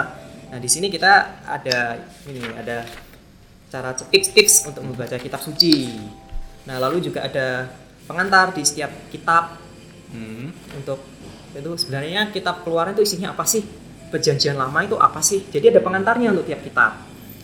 [0.48, 2.82] Nah, di sini kita ada ini ada
[3.68, 5.92] cara tips-tips untuk membaca kitab suci.
[6.64, 7.68] Nah, lalu juga ada
[8.08, 9.60] pengantar di setiap kitab
[10.08, 10.56] Hmm.
[10.72, 11.04] untuk
[11.52, 13.60] itu sebenarnya kitab keluaran itu isinya apa sih?
[14.08, 15.44] Perjanjian lama itu apa sih?
[15.52, 16.96] Jadi ada pengantarnya untuk tiap kitab.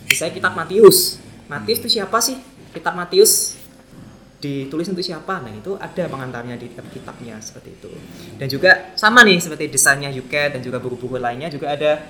[0.09, 1.21] Misalnya kitab Matius.
[1.45, 2.41] Matius itu siapa sih?
[2.73, 3.53] Kitab Matius
[4.45, 5.41] ditulis untuk siapa?
[5.41, 7.91] Nah, itu ada pengantarnya di tiap kitabnya seperti itu.
[8.37, 12.05] Dan juga sama nih seperti desainnya Yuket dan juga buku-buku lainnya juga ada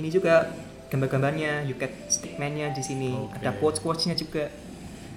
[0.00, 0.48] ini juga
[0.88, 3.12] gambar-gambarnya Yuket statementnya di sini.
[3.12, 3.36] Oke.
[3.42, 4.48] Ada quotes-quotesnya juga.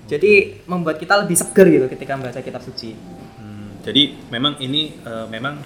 [0.10, 2.98] Jadi membuat kita lebih segar gitu ketika membaca kitab suci.
[3.38, 5.62] Hmm, jadi memang ini eh, memang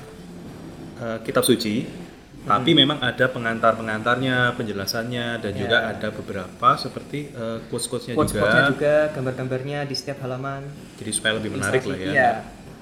[0.99, 2.02] eh, kitab suci,
[2.43, 5.59] tapi memang ada pengantar-pengantarnya, penjelasannya, dan Ya.
[5.63, 8.19] juga ada beberapa seperti eh, quotes-quotesnya juga.
[8.19, 10.67] quotes-quotesnya juga, gambar-gambarnya di setiap halaman.
[10.99, 12.11] Jadi supaya lebih menarik lah ya.
[12.11, 12.31] Iya.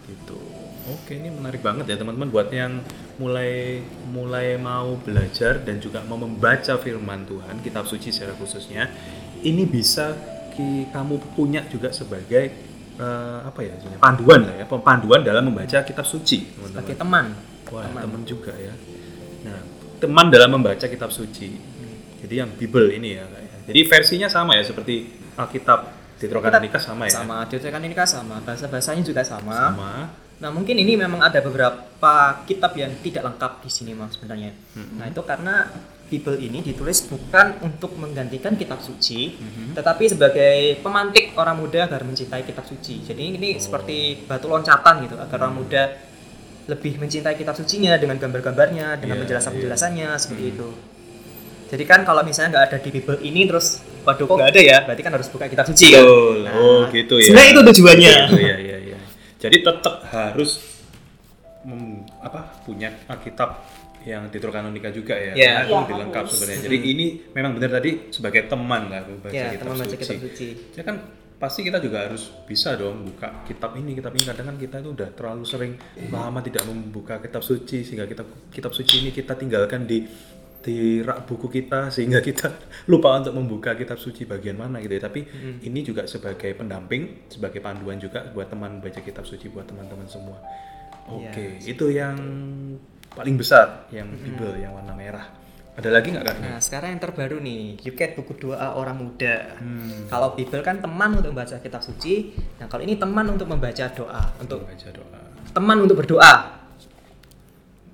[0.09, 0.37] Gitu.
[0.89, 2.81] Oke, ini menarik banget ya teman-teman buat yang
[3.15, 8.89] mulai mulai mau belajar dan juga mau membaca firman Tuhan, kitab suci secara khususnya.
[9.41, 10.17] Ini bisa
[10.51, 12.49] ki- kamu punya juga sebagai
[12.97, 13.77] eh, apa ya?
[13.97, 16.69] Panduan lah ya, panduan dalam membaca kitab suci, teman-teman.
[16.73, 17.25] Sebagai teman.
[17.69, 18.01] Wah, teman.
[18.03, 18.73] teman juga ya.
[19.45, 19.61] Nah,
[20.01, 21.49] teman dalam membaca kitab suci.
[22.21, 23.57] Jadi yang Bible ini ya, ya.
[23.65, 25.79] Jadi versinya sama ya seperti Alkitab
[26.21, 27.21] Deuterokanonika sama ya.
[27.21, 29.73] Sama, Deuterokanonika sama, bahasa-bahasanya juga sama.
[29.73, 29.93] Sama.
[30.41, 32.13] Nah, mungkin ini memang ada beberapa
[32.49, 34.53] kitab yang tidak lengkap di sini Mas sebenarnya.
[34.97, 35.69] Nah, itu karena
[36.11, 39.37] Bible ini ditulis bukan untuk menggantikan kitab suci,
[39.71, 43.05] tetapi sebagai pemantik orang muda agar mencintai kitab suci.
[43.05, 46.10] Jadi ini seperti batu loncatan gitu agar orang muda
[46.63, 50.69] lebih mencintai kitab sucinya dengan gambar-gambarnya, dengan Iya, penjelasan-penjelasannya seperti itu.
[51.67, 54.77] Jadi kan kalau misalnya nggak ada di Bible ini terus waduh kok nggak ada ya,
[54.83, 56.03] berarti kan harus buka kitab suci kan.
[56.03, 57.31] Nah, oh, gitu ya.
[57.31, 58.13] Sebenarnya itu tujuannya.
[58.27, 58.99] Gitu, Iya, iya, iya.
[59.39, 60.59] Jadi tetap harus
[61.63, 63.49] mem- apa punya Alkitab
[64.01, 65.31] yang Deuterokanonika juga ya.
[65.31, 65.47] Iya.
[65.47, 66.31] Karena itu Iya, lebih lengkap harus.
[66.35, 66.61] sebenarnya.
[66.61, 69.97] Jadi ini memang benar tadi sebagai teman lah membaca Ya, kitab teman baca suci.
[69.97, 70.47] kitab suci.
[70.73, 70.95] Ya kan
[71.41, 73.97] pasti kita juga harus bisa dong buka kitab ini.
[73.97, 75.73] Kitab ini kadang kan kita itu udah terlalu sering
[76.13, 80.05] lama tidak membuka kitab suci sehingga kitab kitab suci ini kita tinggalkan di
[80.61, 82.53] di rak buku kita sehingga kita
[82.93, 85.01] lupa untuk membuka kitab suci bagian mana gitu ya.
[85.01, 85.25] Tapi
[85.65, 90.37] ini juga sebagai pendamping sebagai panduan juga buat teman baca kitab suci buat teman-teman semua.
[91.09, 92.15] Oke itu yang
[93.11, 95.40] paling besar yang Bible yang warna merah
[95.71, 99.55] ada lagi nggak kan Nah, sekarang yang terbaru nih, Yuket buku doa orang muda.
[99.55, 100.03] Hmm.
[100.11, 102.35] Kalau Bible kan teman untuk membaca kitab suci.
[102.59, 106.33] Nah, kalau ini teman untuk membaca doa, untuk baca doa teman untuk berdoa.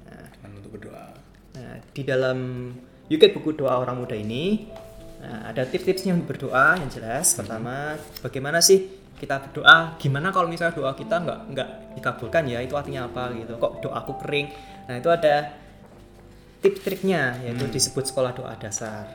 [0.07, 1.05] teman untuk berdoa
[1.57, 2.37] Nah, di dalam
[3.07, 4.67] Yuket buku doa orang muda ini
[5.23, 7.33] nah, ada tips-tipsnya untuk berdoa yang jelas.
[7.33, 8.83] Pertama, bagaimana sih
[9.17, 9.97] kita berdoa?
[9.97, 12.59] Gimana kalau misalnya doa kita nggak nggak dikabulkan ya?
[12.61, 13.57] Itu artinya apa gitu?
[13.57, 14.47] Kok doaku kering?
[14.91, 15.55] Nah, itu ada
[16.61, 19.05] tips-triknya yaitu disebut sekolah doa dasar.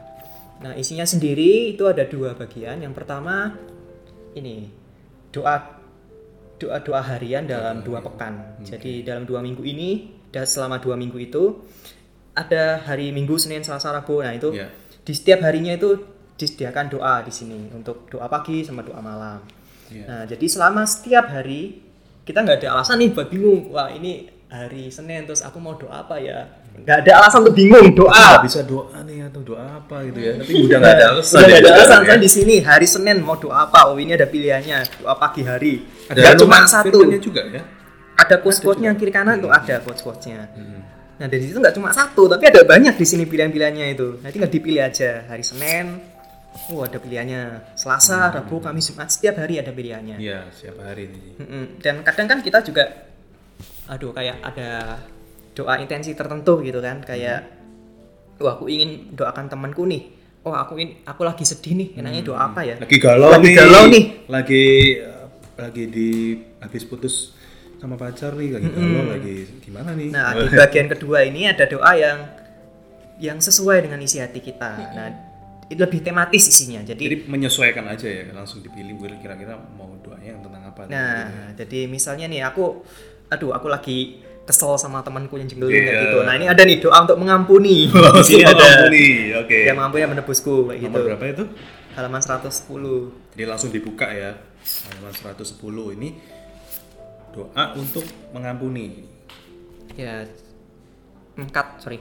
[0.63, 2.79] Nah, isinya sendiri itu ada dua bagian.
[2.79, 3.59] Yang pertama
[4.39, 4.71] ini
[5.35, 5.83] doa
[6.63, 8.63] doa doa harian dalam dua pekan.
[8.63, 11.67] Jadi dalam dua minggu ini dan selama dua minggu itu
[12.33, 14.25] ada hari Minggu, Senin, Selasa, Rabu.
[14.25, 14.73] Nah itu Iya.
[15.05, 16.01] di setiap harinya itu
[16.39, 19.43] disediakan doa di sini untuk doa pagi sama doa malam.
[19.93, 20.05] Iya.
[20.09, 21.83] Nah jadi selama setiap hari
[22.23, 23.75] kita nggak ada alasan nih buat bingung.
[23.75, 26.47] Wah ini hari Senin terus aku mau doa apa ya?
[26.73, 28.11] Nggak ada alasan untuk bingung doa.
[28.11, 31.47] nggak bisa doa nih atau doa apa gitu ya tapi udah nggak ada alasan Udah
[31.47, 32.23] ya nggak ada alasan sekarang kan ya.
[32.23, 33.79] di sini hari Senin mau doa apa?
[33.87, 35.75] Oh ini ada pilihannya doa pagi hari.
[36.11, 36.99] ada Nggak cuma satu.
[37.19, 37.63] juga ya
[38.13, 40.41] Ada quotes-quotesnya kiri kanan tuh ada quotes-quotesnya.
[41.17, 44.19] Nah dari situ nggak cuma satu, tapi ada banyak di sini pilihan-pilihannya itu.
[44.19, 46.03] Nah tinggal dipilih aja hari Senin.
[46.69, 47.73] Oh ada pilihannya.
[47.79, 50.19] Selasa, Rabu, Kamis, Jumat setiap hari ada pilihannya.
[50.19, 51.21] iya siapa hari ini.
[51.81, 52.85] Dan kadang kan kita juga,
[53.89, 55.01] aduh kayak ada
[55.53, 57.49] doa intensi tertentu gitu kan, kayak,
[58.41, 60.09] wah aku ingin doakan temanku nih.
[60.43, 61.89] Oh aku ini, aku lagi sedih nih.
[62.03, 62.75] Enaknya doa apa ya?
[62.75, 64.05] lagi galau Lagi nih galau nih.
[64.27, 64.65] lagi
[65.55, 66.09] lagi di
[66.59, 67.37] habis putus
[67.79, 71.95] sama pacar nih lagi galau lagi gimana nih Nah, di bagian kedua ini ada doa
[71.95, 72.19] yang
[73.23, 74.71] yang sesuai dengan isi hati kita.
[74.99, 75.09] Nah,
[75.71, 76.83] itu lebih tematis isinya.
[76.83, 81.07] Jadi, jadi menyesuaikan aja ya langsung dipilih kira-kira mau doanya yang tentang apa nih, nah,
[81.07, 81.47] gitu ya.
[81.63, 82.83] jadi misalnya nih aku
[83.31, 83.99] aduh, aku lagi
[84.43, 86.03] kesel sama temanku yang jengkelin kayak Iya.
[86.05, 86.19] gitu.
[86.23, 87.87] Nah, ini ada nih doa untuk mengampuni.
[88.19, 90.89] Di sini ada Mengampuni, oke yang mengampuni yang menebusku kayak gitu.
[90.89, 91.45] nomor berapa itu
[91.93, 92.51] halaman 110.
[93.33, 94.35] Jadi langsung dibuka ya.
[94.63, 95.59] Halaman 110
[95.93, 96.09] ini
[97.31, 99.07] doa untuk mengampuni.
[99.93, 100.27] Ya,
[101.35, 102.01] empat sorry.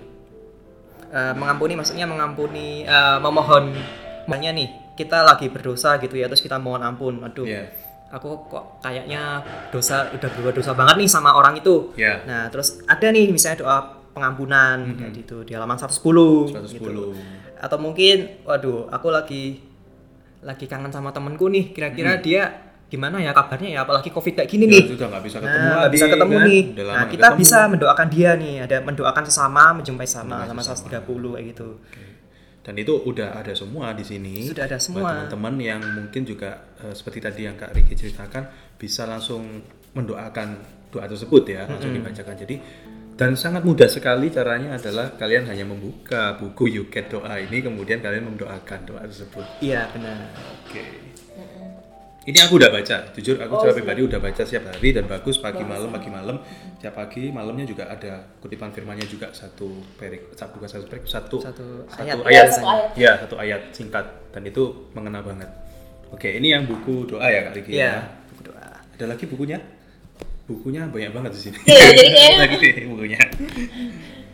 [1.08, 3.76] Eh, mengampuni maksudnya mengampuni eh, memohon
[4.24, 7.68] makanya nih kita lagi berdosa gitu ya terus kita mohon ampun aduh Iya.
[8.12, 12.22] Aku kok kayaknya dosa udah berbuat dosa banget nih sama orang itu Iya.
[12.24, 13.78] nah terus ada nih misalnya doa
[14.12, 16.68] pengampunan kayak gitu di halaman 110, 110.
[16.70, 17.16] gitu.
[17.58, 19.64] atau mungkin waduh aku lagi
[20.42, 22.44] lagi kangen sama temenku nih kira-kira dia
[22.88, 25.80] gimana ya kabarnya ya apalagi covid kayak gini Ya, nih sudah nggak bisa ketemu Nah,
[25.80, 26.44] lagi, bisa ketemu kan?
[26.44, 26.62] nih.
[26.84, 27.40] Nah, kita ketemu.
[27.40, 31.00] bisa mendoakan dia nih, ada mendoakan sesama, menjumpai sama, sama sesama.
[31.00, 31.70] 130 kayak gitu.
[32.62, 34.46] Dan itu udah ada semua di sini.
[34.46, 35.10] Sudah ada Buat semua.
[35.26, 39.66] teman-teman yang mungkin juga eh, seperti tadi yang Kak Riki ceritakan bisa langsung
[39.98, 40.48] mendoakan
[40.94, 42.36] doa tersebut ya, langsung dibacakan.
[42.38, 42.56] Jadi
[43.22, 48.34] dan sangat mudah sekali caranya adalah kalian hanya membuka buku Yuket doa ini kemudian kalian
[48.34, 49.46] mendoakan doa tersebut.
[49.62, 50.32] Iya, benar.
[50.66, 51.11] Oke.
[52.22, 55.42] Ini aku udah baca, jujur aku Oh, secara pribadi udah baca setiap hari dan bagus
[55.42, 56.38] pagi malam pagi malam
[56.78, 59.66] tiap pagi malamnya juga ada kutipan firmannya juga satu
[59.98, 62.22] perik satu bukan satu perik satu Satu satu ayat.
[62.22, 62.90] ayat, Iya, satu ayat.
[62.96, 65.50] ya satu ayat singkat dan itu mengena banget.
[66.10, 67.94] Oke ini yang buku doa ya kak Riki Iya, ya.
[68.30, 68.70] buku doa.
[68.94, 69.58] Ada lagi bukunya?
[70.46, 71.58] Bukunya banyak banget di sini.
[71.64, 73.20] Iya, jadi kayaknya- lagi nih bukunya.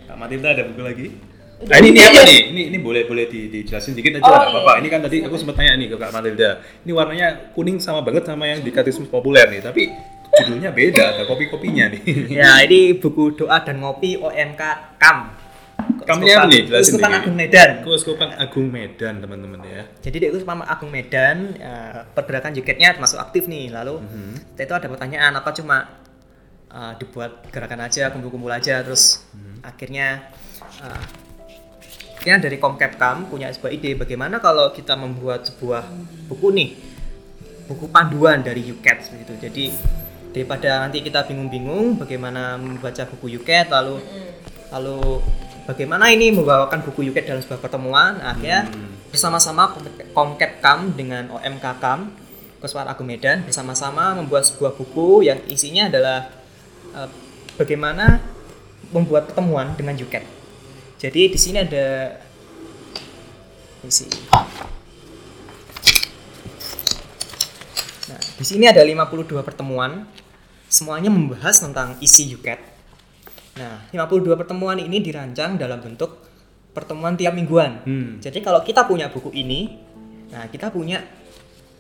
[0.04, 1.08] Kak Matilda ada buku lagi?
[1.58, 2.42] Nah, ini, ini apa nih?
[2.54, 4.54] Ini ini boleh boleh di, dijelasin dikit aja Oh, lah, iya.
[4.62, 4.76] Bapak.
[4.78, 6.50] Ini kan tadi aku sempat tanya nih ke Kak Matilda.
[6.86, 9.90] Ini warnanya kuning sama banget sama yang di katekismus populer nih, tapi
[10.38, 12.02] judulnya beda, ada kopi-kopinya nih.
[12.30, 14.62] Ya, ini buku doa dan ngopi OMK
[15.02, 15.18] KAM.
[16.06, 16.62] Kamnya apa nih?
[16.64, 17.22] Jelasin Keuskupan dikit.
[17.26, 17.70] Agung Medan.
[17.82, 19.84] Keuskupan Agung Medan, teman-teman ya.
[19.98, 23.74] Jadi di Keuskupan Agung Medan, eh, pergerakan juketnya termasuk aktif nih.
[23.74, 24.34] Lalu Mhm.
[24.54, 26.06] kita itu ada pertanyaan apa cuma
[26.68, 29.66] eh, dibuat gerakan aja, kumpul-kumpul aja, terus Mhm.
[29.66, 30.08] akhirnya
[30.84, 31.02] eh,
[32.18, 35.86] akhirnya dari Komkepkam punya sebuah ide bagaimana kalau kita membuat sebuah
[36.28, 36.70] buku nih,
[37.70, 39.34] buku panduan dari UCAT begitu.
[39.38, 39.66] Jadi
[40.34, 43.98] daripada nanti kita bingung-bingung bagaimana membaca buku UCAT lalu
[44.70, 45.24] lalu
[45.66, 48.70] bagaimana ini membawakan buku UCAT dalam sebuah pertemuan Nah, akhirnya
[49.10, 49.74] bersama-sama
[50.12, 52.12] Komkepkam dengan OMKKam
[52.58, 56.30] Kesuar Agung Medan bersama-sama membuat sebuah buku yang isinya adalah
[56.94, 57.10] eh,
[57.58, 58.22] bagaimana
[58.94, 60.37] membuat pertemuan dengan UCAT
[60.98, 62.18] jadi di sini ada
[63.86, 64.10] isi
[68.08, 70.08] Nah, di sini ada 52 pertemuan.
[70.68, 72.60] Semuanya membahas tentang isi UCAT.
[73.56, 76.28] Nah, 52 pertemuan ini dirancang dalam bentuk
[76.76, 77.84] pertemuan tiap mingguan.
[77.84, 78.10] Hmm.
[78.20, 79.80] Jadi kalau kita punya buku ini,
[80.30, 81.02] nah kita punya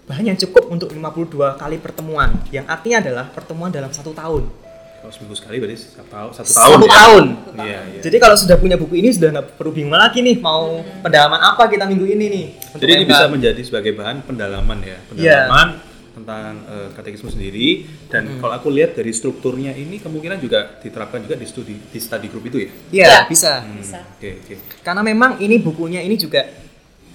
[0.08, 2.32] bahan yang cukup untuk 52 kali pertemuan.
[2.49, 4.66] Yang artinya adalah pertemuan dalam satu tahun.
[5.08, 6.91] Kalau seminggu sekali berarti satu tahun, satu Satu tahun ya.
[6.91, 7.24] tahun.
[7.63, 8.02] Iya, iya.
[8.04, 11.63] Jadi kalau sudah punya buku ini sudah nggak perlu bingung lagi nih mau pendalaman apa
[11.72, 12.46] kita minggu ini nih.
[12.76, 15.80] untuk Jadi ini bisa menjadi sebagai bahan pendalaman ya, pendalaman
[16.12, 18.43] tentang eh, katekisme sendiri dan Hmm.
[18.43, 22.43] kalau aku lihat dari strukturnya ini kemungkinan juga diterapkan juga di studi di study group
[22.46, 22.70] itu ya.
[22.91, 23.17] Iya, Iya.
[23.32, 23.54] bisa.
[23.63, 24.04] Hmm, Bisa.
[24.12, 24.56] Oke, oke.
[24.84, 26.43] Karena memang ini bukunya ini juga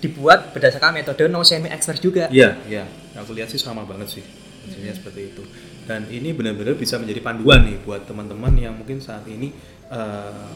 [0.01, 2.33] dibuat berdasarkan metode no semi expert juga.
[2.33, 2.89] Iya, iya.
[3.21, 4.25] Aku lihat sih sama banget sih.
[4.65, 5.45] Hasilnya seperti itu.
[5.83, 9.51] Dan ini benar-benar bisa menjadi panduan nih buat teman-teman yang mungkin saat ini
[9.91, 10.47] eh,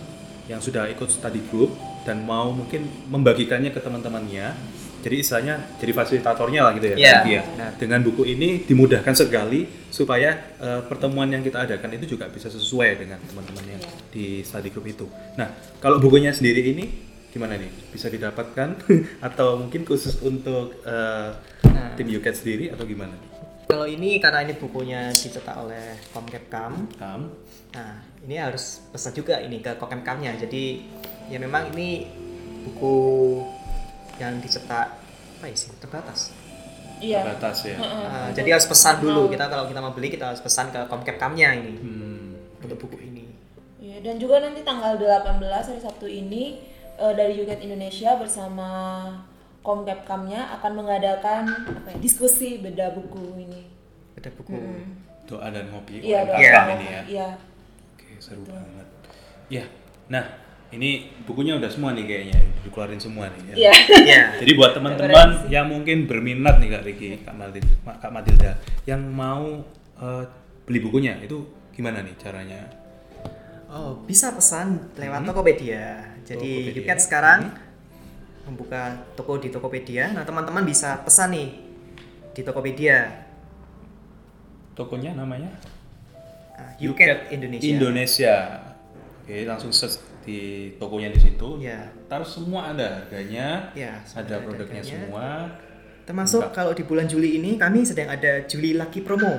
[0.46, 1.74] yang sudah ikut study group
[2.06, 4.54] dan mau mungkin membagikannya ke teman-temannya.
[5.02, 6.96] Jadi istilahnya jadi fasilitatornya lah gitu ya.
[6.98, 7.42] Iya, Kak Ki ya.
[7.78, 13.06] Dengan buku ini dimudahkan sekali supaya eh, pertemuan yang kita adakan itu juga bisa sesuai
[13.06, 15.06] dengan teman-teman yang di study group itu.
[15.38, 15.50] Nah,
[15.82, 16.86] kalau bukunya sendiri ini
[17.30, 17.70] gimana nih?
[17.90, 18.78] Bisa didapatkan
[19.26, 21.30] atau mungkin khusus untuk eh,
[21.76, 21.92] Nah.
[21.92, 23.12] tim UCAT sendiri atau gimana?
[23.66, 26.86] Kalau ini karena ini bukunya dicetak oleh Komkepkam.
[26.94, 27.34] Kam?
[27.74, 30.38] Nah, ini harus pesan juga ini ke Komkepkamnya.
[30.38, 30.86] Jadi
[31.26, 32.06] ya memang ini
[32.62, 32.94] buku
[34.22, 34.94] yang dicetak
[35.36, 36.30] apa ya sih terbatas.
[37.02, 37.26] Iya.
[37.26, 37.76] Terbatas ya.
[37.76, 41.48] Nah, jadi harus pesan dulu kita kalau kita mau beli kita harus pesan ke Komkepkamnya
[41.58, 42.38] ini Hmm.
[42.62, 43.26] untuk buku ini.
[43.82, 46.62] Iya, dan juga nanti tanggal 18 hari Sabtu ini
[46.96, 48.70] eh, dari UGAT Indonesia bersama
[49.66, 53.66] Komkepkamnya akan mengadakan apa ya, diskusi beda buku ini.
[54.14, 54.54] Ada buku.
[55.26, 56.06] Doa dan ngopi.
[56.06, 57.02] Iya, UMKM doa ini ya.
[57.02, 57.28] Iya.
[57.98, 58.86] Oke, seru banget.
[59.50, 59.66] Ya.
[60.06, 60.22] Nah,
[60.70, 62.38] ini bukunya udah semua nih kayaknya.
[62.62, 63.54] Dikeluarin semua nih ya.
[63.58, 63.72] Iya.
[64.06, 64.22] Iya.
[64.46, 68.50] Jadi buat teman-teman yang mungkin berminat nih Kak Riki, Kak Matilda, Kak Matilda
[68.86, 69.66] yang mau
[69.98, 70.24] eh,
[70.62, 71.42] beli bukunya itu
[71.74, 72.70] gimana nih caranya?
[73.66, 76.14] Oh, bisa pesan lewat Tokopedia.
[76.22, 76.78] Jadi Tokopedia.
[76.86, 77.65] Yuket sekarang
[78.46, 80.14] membuka toko di Tokopedia.
[80.14, 81.48] Nah, teman-teman bisa pesan nih
[82.32, 83.26] di Tokopedia.
[84.78, 85.50] Tokonya namanya?
[86.56, 87.66] Nah, Yuket Indonesia.
[87.66, 88.34] Indonesia.
[89.26, 91.62] Oke, langsung search di tokonya di situ.
[91.62, 91.86] Iya.
[92.10, 93.70] Ntar semua ada harganya,
[94.02, 95.06] semua ada produknya harganya.
[95.06, 95.26] semua.
[96.06, 96.54] Termasuk Enggak.
[96.54, 99.34] kalau di bulan Juli ini kami sedang ada Juli Lucky Promo.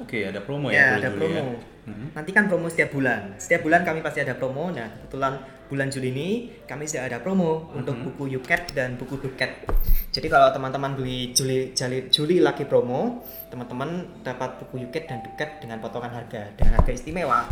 [0.00, 1.04] Oke, ada promo ya, ya.
[1.04, 1.44] ada Juli promo.
[1.60, 1.94] ya.
[2.16, 3.36] Nanti kan promo setiap bulan.
[3.36, 4.72] Setiap bulan kami pasti ada promo.
[4.72, 5.36] Nah, kebetulan
[5.70, 6.28] bulan Juli ini
[6.66, 8.02] kami sudah ada promo untuk Mhm.
[8.10, 9.64] buku Yuket dan buku Duket.
[10.10, 15.62] Jadi kalau teman-teman beli Juli Juli, Juli Lucky Promo, teman-teman dapat buku Yuket dan Duket
[15.62, 17.46] dengan potongan harga dengan harga istimewa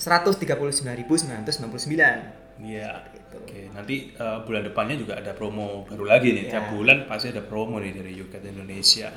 [0.00, 2.48] 139.999.
[2.58, 2.90] Iya.
[3.12, 3.36] Gitu.
[3.38, 6.48] Oke, nanti eh, bulan depannya juga ada promo baru lagi nih.
[6.48, 6.70] Tiap Ya.
[6.72, 9.12] bulan pasti ada promo nih dari Yuket Indonesia.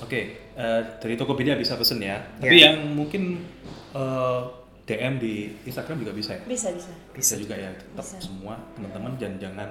[0.00, 0.20] Oke,
[0.56, 2.18] eh, dari Tokopedia bisa pesen ya.
[2.40, 2.72] Tapi Ya.
[2.72, 3.44] yang mungkin
[3.90, 4.42] eh,
[4.90, 6.42] DM di Instagram juga bisa ya.
[6.44, 6.90] Bisa bisa.
[7.12, 7.70] Bisa juga ya.
[7.70, 8.18] Tetap Bisa.
[8.18, 9.68] semua teman-teman jangan jangan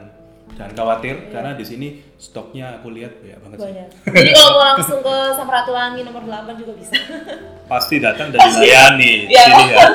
[0.49, 3.65] jangan khawatir karena di sini stoknya aku lihat banyak banget sih.
[3.67, 3.87] Banyak.
[4.09, 6.95] Jadi kalau mau langsung ke Samratulangi nomor 8 juga bisa.
[7.67, 9.43] Pasti datang dan dilayani di Iya.
[9.45, 9.85] sini ya.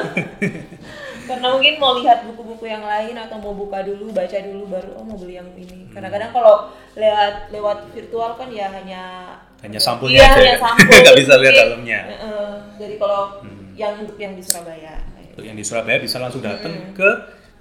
[1.25, 5.05] Karena mungkin mau lihat buku-buku yang lain atau mau buka dulu, baca dulu baru oh
[5.09, 5.89] mau beli yang ini.
[5.89, 9.03] Kadang-kadang kalau lewat lewat virtual kan ya hanya
[9.65, 10.59] Hanya sampulnya iya, aja hanya ya.
[10.61, 10.93] sampul.
[11.01, 12.01] Nggak bisa lihat dalamnya.
[12.05, 12.13] Hmm.
[12.29, 13.21] eh, jadi kalau
[13.75, 15.01] yang untuk yang di Surabaya.
[15.35, 17.11] Untuk yang di Surabaya bisa langsung datang ke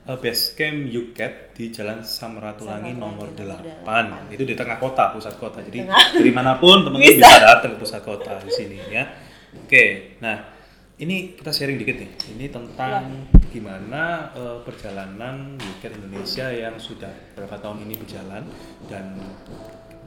[0.05, 4.29] uh, base camp Yuket di Jalan Samratulangi nomor nomor 8.
[4.29, 5.57] Itu di tengah kota, pusat kota.
[5.65, 6.13] Jadi Tengah.
[6.13, 7.25] dari mana pun teman-teman Bisa.
[7.25, 7.41] bisa.
[7.41, 9.09] datang ke pusat kota di sini ya.
[9.57, 10.53] Oke, nah
[11.01, 12.09] ini kita sharing dikit nih.
[12.38, 18.45] Ini tentang gimana uh, perjalanan Yuket Indonesia yang sudah beberapa tahun ini berjalan
[18.86, 19.17] dan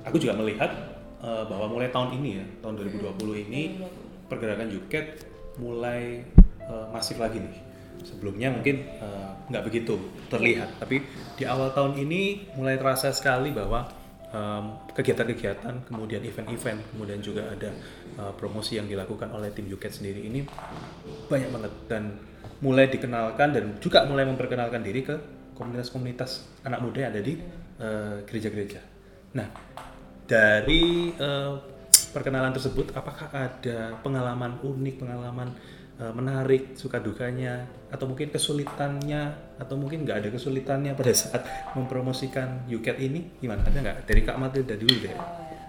[0.07, 0.71] aku juga melihat
[1.19, 3.63] uh, bahwa mulai tahun ini ya, tahun 2020 ini
[4.31, 5.27] pergerakan Yuket
[5.59, 6.23] mulai
[6.71, 7.57] uh, masif lagi nih.
[8.07, 9.99] Sebelumnya mungkin uh, nggak begitu
[10.31, 11.03] terlihat, tapi
[11.35, 13.89] di awal tahun ini mulai terasa sekali bahwa
[14.31, 17.71] um, kegiatan-kegiatan, kemudian event-event, kemudian juga ada
[18.21, 20.45] uh, promosi yang dilakukan oleh tim Yuket sendiri ini
[21.27, 22.03] banyak banget dan
[22.63, 25.17] mulai dikenalkan dan juga mulai memperkenalkan diri ke
[25.57, 27.35] komunitas-komunitas anak muda yang ada di
[27.81, 28.81] uh, gereja-gereja.
[29.37, 29.49] Nah,
[30.27, 31.53] dari eh,
[32.11, 35.55] perkenalan tersebut, apakah ada pengalaman unik, pengalaman
[36.01, 39.23] eh, menarik, suka dukanya, atau mungkin kesulitannya,
[39.57, 43.29] atau mungkin nggak ada kesulitannya pada saat mempromosikan Yuket ini?
[43.41, 43.65] Gimana?
[43.65, 43.97] Ada nggak?
[44.05, 45.15] Dari Kak Matilda dulu deh.
[45.17, 45.61] Oh, ya.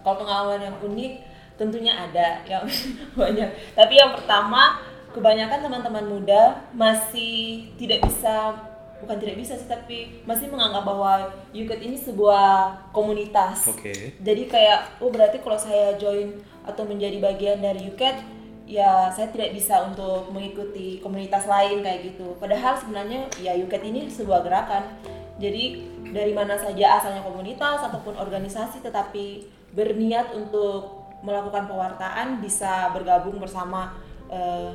[0.00, 1.12] Kalau pengalaman yang unik
[1.60, 2.64] tentunya ada yang
[3.20, 3.48] banyak.
[3.76, 4.80] Tapi yang pertama
[5.12, 8.54] kebanyakan teman-teman muda masih tidak bisa
[9.00, 13.72] bukan tidak bisa sih tapi masih menganggap bahwa Yuket ini sebuah komunitas.
[13.72, 14.16] Oke.
[14.20, 16.36] Jadi kayak oh berarti kalau saya join
[16.68, 18.39] atau menjadi bagian dari Yuket
[18.70, 22.38] ya saya tidak bisa untuk mengikuti komunitas lain kayak gitu.
[22.38, 24.94] Padahal sebenarnya ya Yuket ini sebuah gerakan.
[25.42, 33.42] Jadi dari mana saja asalnya komunitas ataupun organisasi tetapi berniat untuk melakukan pewartaan bisa bergabung
[33.42, 33.98] bersama
[34.30, 34.70] eh,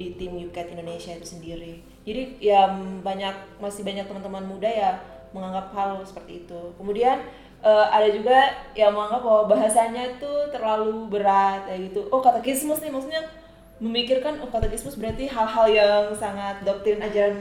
[0.00, 1.84] di tim Yuket Indonesia itu sendiri.
[2.08, 2.72] Jadi ya
[3.04, 4.90] banyak masih banyak teman-teman muda ya
[5.36, 6.60] menganggap hal seperti itu.
[6.80, 7.20] Kemudian
[7.64, 12.06] eh, ada juga yang menganggap bahwa bahasanya itu terlalu berat kayak gitu.
[12.12, 13.24] Oh katekismus nih maksudnya
[13.80, 17.40] memikirkan oh katekismus berarti hal-hal yang sangat doktrin ajaran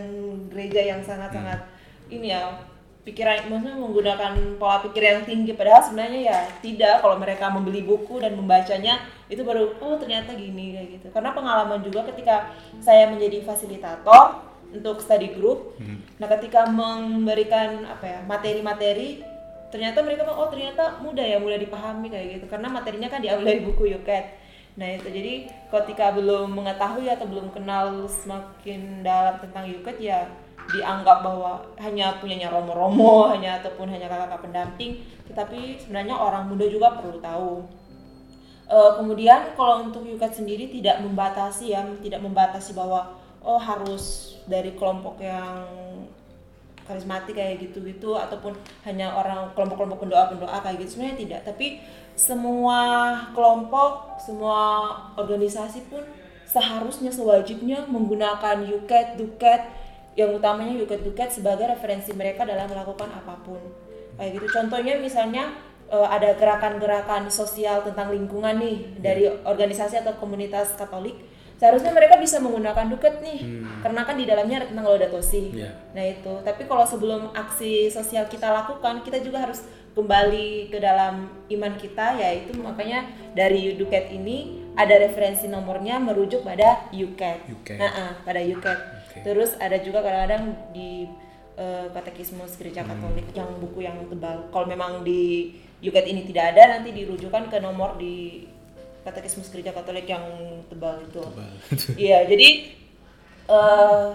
[0.49, 1.61] gereja yang sangat-sangat
[2.09, 2.57] ini ya
[3.03, 5.51] pikiran maksudnya menggunakan pola pikir yang tinggi.
[5.53, 10.79] Padahal sebenarnya ya tidak kalau mereka membeli buku dan membacanya itu baru oh ternyata gini
[10.79, 11.07] kayak gitu.
[11.11, 12.47] Karena pengalaman juga ketika
[12.79, 15.77] saya menjadi fasilitator untuk study group
[16.17, 19.21] nah ketika memberikan apa ya materi-materi
[19.73, 22.45] ternyata mereka bilang, oh ternyata mudah ya mudah dipahami kayak gitu.
[22.45, 24.25] Karena materinya kan diambil dari buku Yuket.
[24.77, 25.09] Nah itu.
[25.09, 30.29] Jadi ketika belum mengetahui atau belum kenal semakin dalam tentang Yuket ya
[30.69, 35.01] dianggap bahwa hanya punyanya romo-romo hanya ataupun hanya kakak-kakak pendamping.
[35.25, 37.65] Tetapi sebenarnya orang muda juga perlu tahu.
[38.69, 43.11] Eh, kemudian kalau untuk Yukat sendiri tidak membatasi ya tidak membatasi bahwa
[43.43, 45.67] oh harus dari kelompok yang
[46.83, 51.41] karismatik kayak gitu-gitu ataupun hanya orang kelompok-kelompok pendoa-pendoa kayak gitu sebenarnya tidak.
[51.47, 51.67] Tapi
[52.13, 52.79] semua
[53.33, 54.59] kelompok semua
[55.17, 56.03] organisasi pun
[56.45, 59.61] seharusnya sewajibnya menggunakan Yuket, Duket
[60.13, 63.57] yang utamanya Yuket Duket sebagai referensi mereka dalam melakukan apa pun.
[64.13, 64.47] Kayak gitu.
[64.53, 65.57] Contohnya misalnya
[65.89, 72.41] eh, ada gerakan-gerakan sosial tentang lingkungan nih dari organisasi atau komunitas Katolik seharusnya mereka bisa
[72.41, 75.53] menggunakan duket nih karena kan di dalamnya ada tentang Laudato Si.
[75.53, 75.71] Iya.
[75.95, 81.29] Nah itu, tapi kalau sebelum aksi sosial kita lakukan, kita juga harus kembali ke dalam
[81.49, 83.05] iman kita, yaitu makanya
[83.37, 87.45] dari Duket ini ada referensi nomornya merujuk pada Yuket.
[87.77, 88.79] Nah, ah, pada Yuket.
[89.05, 89.19] Oke.
[89.21, 91.05] Terus ada juga kadang-kadang di
[91.53, 94.49] eh, katekismus gereja Katolik yang buku yang tebal.
[94.49, 95.53] Kalau memang di
[95.85, 98.47] Yuket ini tidak ada, nanti dirujukan ke nomor di
[99.03, 100.23] katekismus gereja Katolik yang
[100.67, 101.21] tebal itu.
[101.99, 102.49] Iya, jadi
[103.47, 104.07] eh,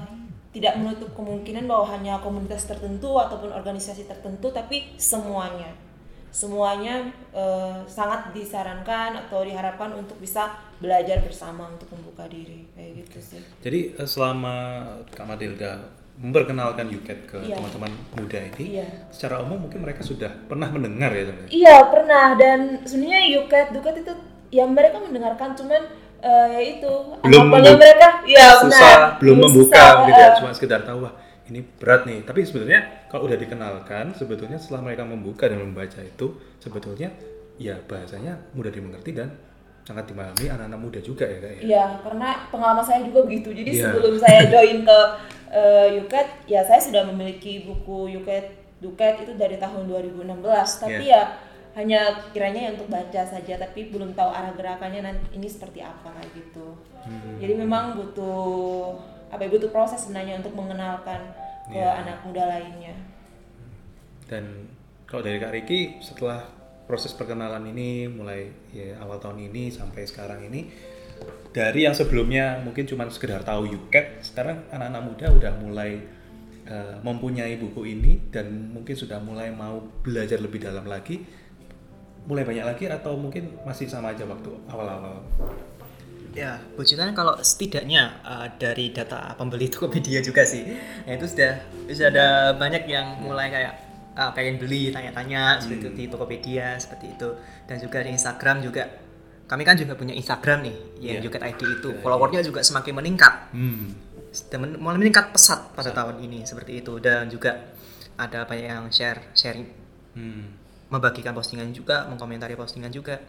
[0.48, 5.70] tidak menutup kemungkinan bahwa hanya komunitas tertentu ataupun organisasi tertentu, tapi semuanya.
[6.28, 13.18] semuanya eh, sangat disarankan atau diharapkan untuk bisa belajar bersama untuk membuka diri kayak gitu
[13.18, 13.40] sih.
[13.64, 15.88] Jadi eh, selama Kak Matilda
[16.20, 17.56] memperkenalkan UCAT ke Iya.
[17.56, 18.86] teman-teman muda ini, Iya.
[19.08, 21.48] secara umum mungkin mereka sudah pernah mendengar ya sebenarnya.
[21.50, 24.12] Iya pernah dan sebenarnya Yuket Duket itu
[24.48, 25.82] ya mereka mendengarkan cuman
[26.18, 26.92] eh, ya itu
[27.22, 31.14] Belum mereka ya susah, benar belum membuka susah, gitu ya, cuma sekedar tahu wah
[31.48, 32.28] ini berat nih.
[32.28, 37.08] Tapi sebenarnya kalau udah dikenalkan, sebetulnya setelah mereka membuka dan membaca itu, sebetulnya
[37.56, 39.32] ya bahasanya mudah dimengerti dan
[39.88, 41.60] sangat dimahami anak-anak muda juga ya kak ya.
[41.64, 43.56] Iya, karena pengalaman saya juga begitu.
[43.56, 43.84] Jadi Iya.
[43.88, 44.98] sebelum saya join ke
[45.96, 48.52] Yuket, ya saya sudah memiliki buku Yuket
[48.84, 50.76] Duket itu dari tahun 2016.
[50.84, 51.16] Tapi Iya.
[51.16, 51.22] ya
[51.78, 56.10] hanya kiranya ya untuk baca saja, tapi belum tahu arah gerakannya nanti ini seperti apa
[56.10, 56.74] kayak gitu.
[57.06, 57.38] Hmm.
[57.38, 58.98] Jadi memang butuh
[59.30, 61.22] apa ya, butuh proses sebenarnya untuk mengenalkan
[61.70, 62.02] ke Iya.
[62.02, 62.96] anak muda lainnya.
[64.26, 64.66] Dan
[65.06, 66.42] kalau dari Kak Riki setelah
[66.88, 70.68] proses perkenalan ini mulai ya, awal tahun ini sampai sekarang ini
[71.52, 76.00] dari yang sebelumnya mungkin cuma sekedar tahu UCAT, sekarang anak-anak muda udah mulai
[76.68, 81.24] eh, mempunyai buku ini dan mungkin sudah mulai mau belajar lebih dalam lagi,
[82.28, 85.24] mulai banyak lagi atau mungkin masih sama aja waktu awal-awal.
[86.36, 90.60] Ya, puji Tuhan kalau setidaknya uh, dari data pembeli Tokopedia juga sih,
[91.08, 91.52] ya itu sudah
[91.88, 93.74] sudah ada banyak yang mulai kayak
[94.12, 97.28] uh, pengen beli, tanya-tanya seperti itu di Tokopedia seperti itu,
[97.64, 98.84] dan juga di Instagram juga.
[99.48, 101.24] Kami kan juga punya Instagram nih, yang Iya.
[101.24, 103.96] juga ID itu, followernya juga semakin meningkat, Hmm.
[104.76, 107.72] mulai meningkat pesat pada tahun ini seperti itu, dan juga
[108.20, 109.64] ada banyak yang share, sharing
[110.12, 110.57] Hmm.
[110.88, 113.20] Membagikan postingan juga, mengkomentari postingan juga.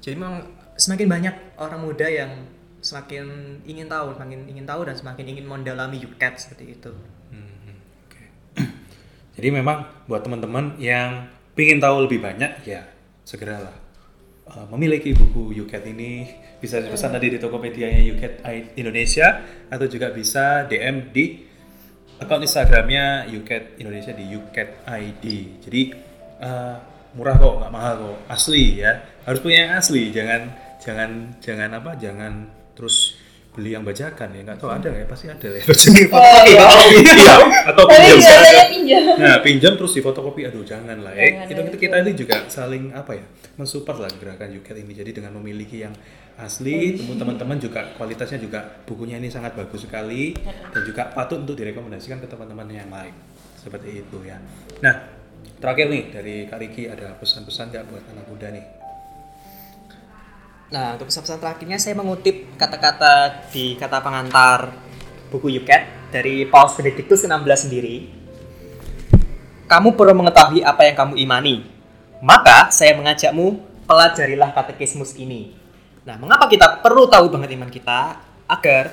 [0.00, 0.44] Jadi memang
[0.78, 2.48] semakin banyak orang muda yang
[2.80, 6.92] semakin ingin tahu, semakin ingin tahu dan semakin ingin mendalami UCAT seperti itu.
[7.34, 7.76] Hmm,
[8.06, 8.22] oke.
[9.36, 11.28] Jadi memang buat teman-teman yang
[11.58, 12.86] ingin tahu lebih banyak ya
[13.26, 13.74] segeralah
[14.46, 16.24] uh, memiliki buku UCAT ini
[16.62, 18.34] bisa dipesan tadi di Tokopedia-nya UCAT
[18.78, 21.44] Indonesia atau juga bisa DM di
[22.18, 25.24] akun Instagramnya UCAT Indonesia di UCAT ID.
[25.66, 25.82] Jadi
[26.42, 26.76] uh,
[27.14, 28.92] murah kok, nggak mahal kok, asli ya.
[29.26, 30.42] Harus punya yang asli, jangan
[30.78, 31.10] jangan
[31.42, 32.32] jangan apa, jangan
[32.72, 33.18] terus
[33.58, 34.40] beli yang bajakan ya.
[34.46, 35.08] Nggak tahu ada nggak ya?
[35.10, 35.62] Pasti ada ya.
[36.14, 36.64] Oh, iya.
[37.02, 37.34] iya
[37.66, 38.06] atau Tapi
[38.70, 39.02] pinjam.
[39.18, 41.50] Nah, pinjam terus difotokopi aduh jangan lah ya.
[41.50, 43.26] Itu itu kita ini juga saling apa ya?
[43.58, 44.94] mensupport lah gerakan UCAT ini.
[44.94, 45.90] Jadi dengan memiliki yang
[46.38, 52.22] asli, teman-teman juga kualitasnya juga bukunya ini sangat bagus sekali dan juga patut untuk direkomendasikan
[52.22, 53.10] ke teman-teman yang lain.
[53.58, 54.38] Seperti itu ya.
[54.78, 55.17] Nah,
[55.58, 58.66] terakhir nih dari Kak Riki ada pesan-pesan nggak buat anak muda nih?
[60.68, 64.68] Nah, untuk pesan-pesan terakhirnya saya mengutip kata-kata di kata pengantar
[65.32, 67.96] buku UCAT dari Paus Benedictus ke-16 sendiri.
[69.68, 71.64] Kamu perlu mengetahui apa yang kamu imani.
[72.20, 75.56] Maka saya mengajakmu pelajarilah katekismus ini.
[76.04, 78.20] Nah, mengapa kita perlu tahu banget iman kita?
[78.48, 78.92] Agar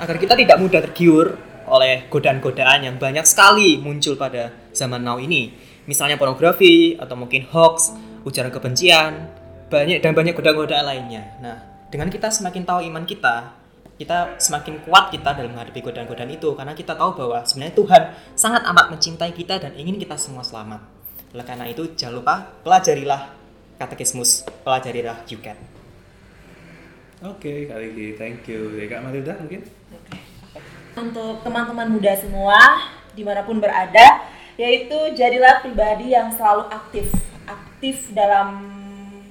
[0.00, 1.36] agar kita tidak mudah tergiur
[1.68, 5.52] oleh godaan-godaan yang banyak sekali muncul pada zaman now ini.
[5.84, 7.92] Misalnya pornografi atau mungkin hoax,
[8.24, 9.28] ujaran kebencian,
[9.68, 11.36] banyak dan banyak godaan-godaan lainnya.
[11.44, 11.56] Nah,
[11.92, 13.52] dengan kita semakin tahu iman kita,
[13.94, 18.02] kita semakin kuat kita dalam menghadapi godaan-godaan itu karena kita tahu bahwa sebenarnya Tuhan
[18.34, 20.82] sangat amat mencintai kita dan ingin kita semua selamat.
[21.34, 23.30] Oleh karena itu, jangan lupa pelajarilah
[23.78, 25.58] katekismus, pelajarilah UCAT.
[27.24, 28.74] Oke, Kak Riki, thank you.
[28.74, 29.64] Dari Kak Matilda mungkin?
[30.94, 32.58] Untuk teman-teman muda semua,
[33.16, 34.22] di mana pun berada,
[34.54, 37.10] yaitu jadilah pribadi yang selalu aktif,
[37.46, 38.70] aktif dalam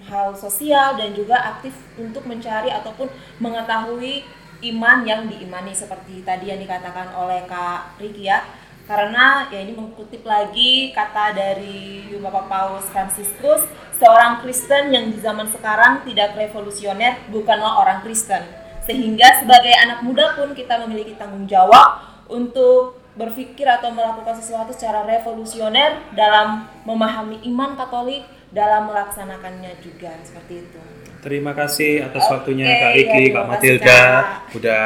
[0.03, 3.07] hal sosial dan juga aktif untuk mencari ataupun
[3.39, 4.27] mengetahui
[4.71, 8.43] iman yang diimani seperti tadi yang dikatakan oleh Kak Riki ya.
[8.83, 13.63] Karena ya ini mengutip lagi kata dari Bapak Paus Fransiskus,
[13.95, 18.43] seorang Kristen yang di zaman sekarang tidak revolusioner bukanlah orang Kristen.
[18.83, 25.05] Sehingga sebagai anak muda pun kita memiliki tanggung jawab untuk berpikir atau melakukan sesuatu secara
[25.05, 30.79] revolusioner dalam memahami iman Katolik dalam melaksanakannya juga seperti itu.
[31.21, 34.23] Terima kasih atas Oke, waktunya Kak ya, Riki, terima Kak Matilda, Kak.
[34.53, 34.85] udah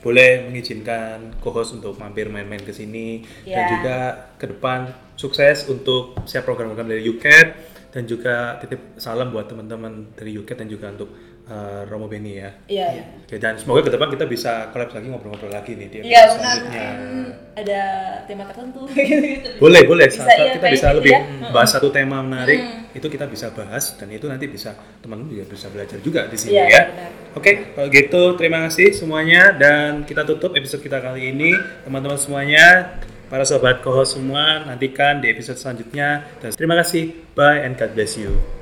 [0.00, 3.68] boleh mengizinkan co-host untuk mampir main-main ke sini dan Ya.
[3.68, 3.96] juga
[4.38, 4.86] ke depan
[5.18, 7.48] sukses untuk siap program-program dari UCAT
[7.90, 11.10] dan juga titip salam buat teman-teman dari UCAT dan juga untuk
[11.46, 12.50] uh, Romo Beni ya.
[12.66, 13.04] Iya, iya.
[13.22, 16.36] Oke, dan semoga ke depan kita bisa collab lagi ngobrol-ngobrol lagi nih di Iya episode
[16.36, 16.36] benar.
[16.36, 16.86] selanjutnya.
[16.92, 17.80] Hmm, ada
[18.24, 19.48] tema tertentu gitu.
[19.56, 20.06] Boleh, boleh.
[20.06, 21.22] Bisa, Saat iya, kita bisa gitu lebih ya.
[21.50, 22.98] bahas satu tema menarik, Hmm.
[22.98, 26.52] itu kita bisa bahas dan itu nanti bisa teman-teman juga bisa belajar juga di sini
[26.52, 26.82] Iya, ya.
[26.88, 27.10] benar.
[27.34, 31.52] Oke, kalau gitu terima kasih semuanya dan kita tutup episode kita kali ini.
[31.84, 37.74] Teman-teman semuanya, para sobat kohos semua nantikan di episode selanjutnya dan terima kasih bye and
[37.74, 38.55] God bless you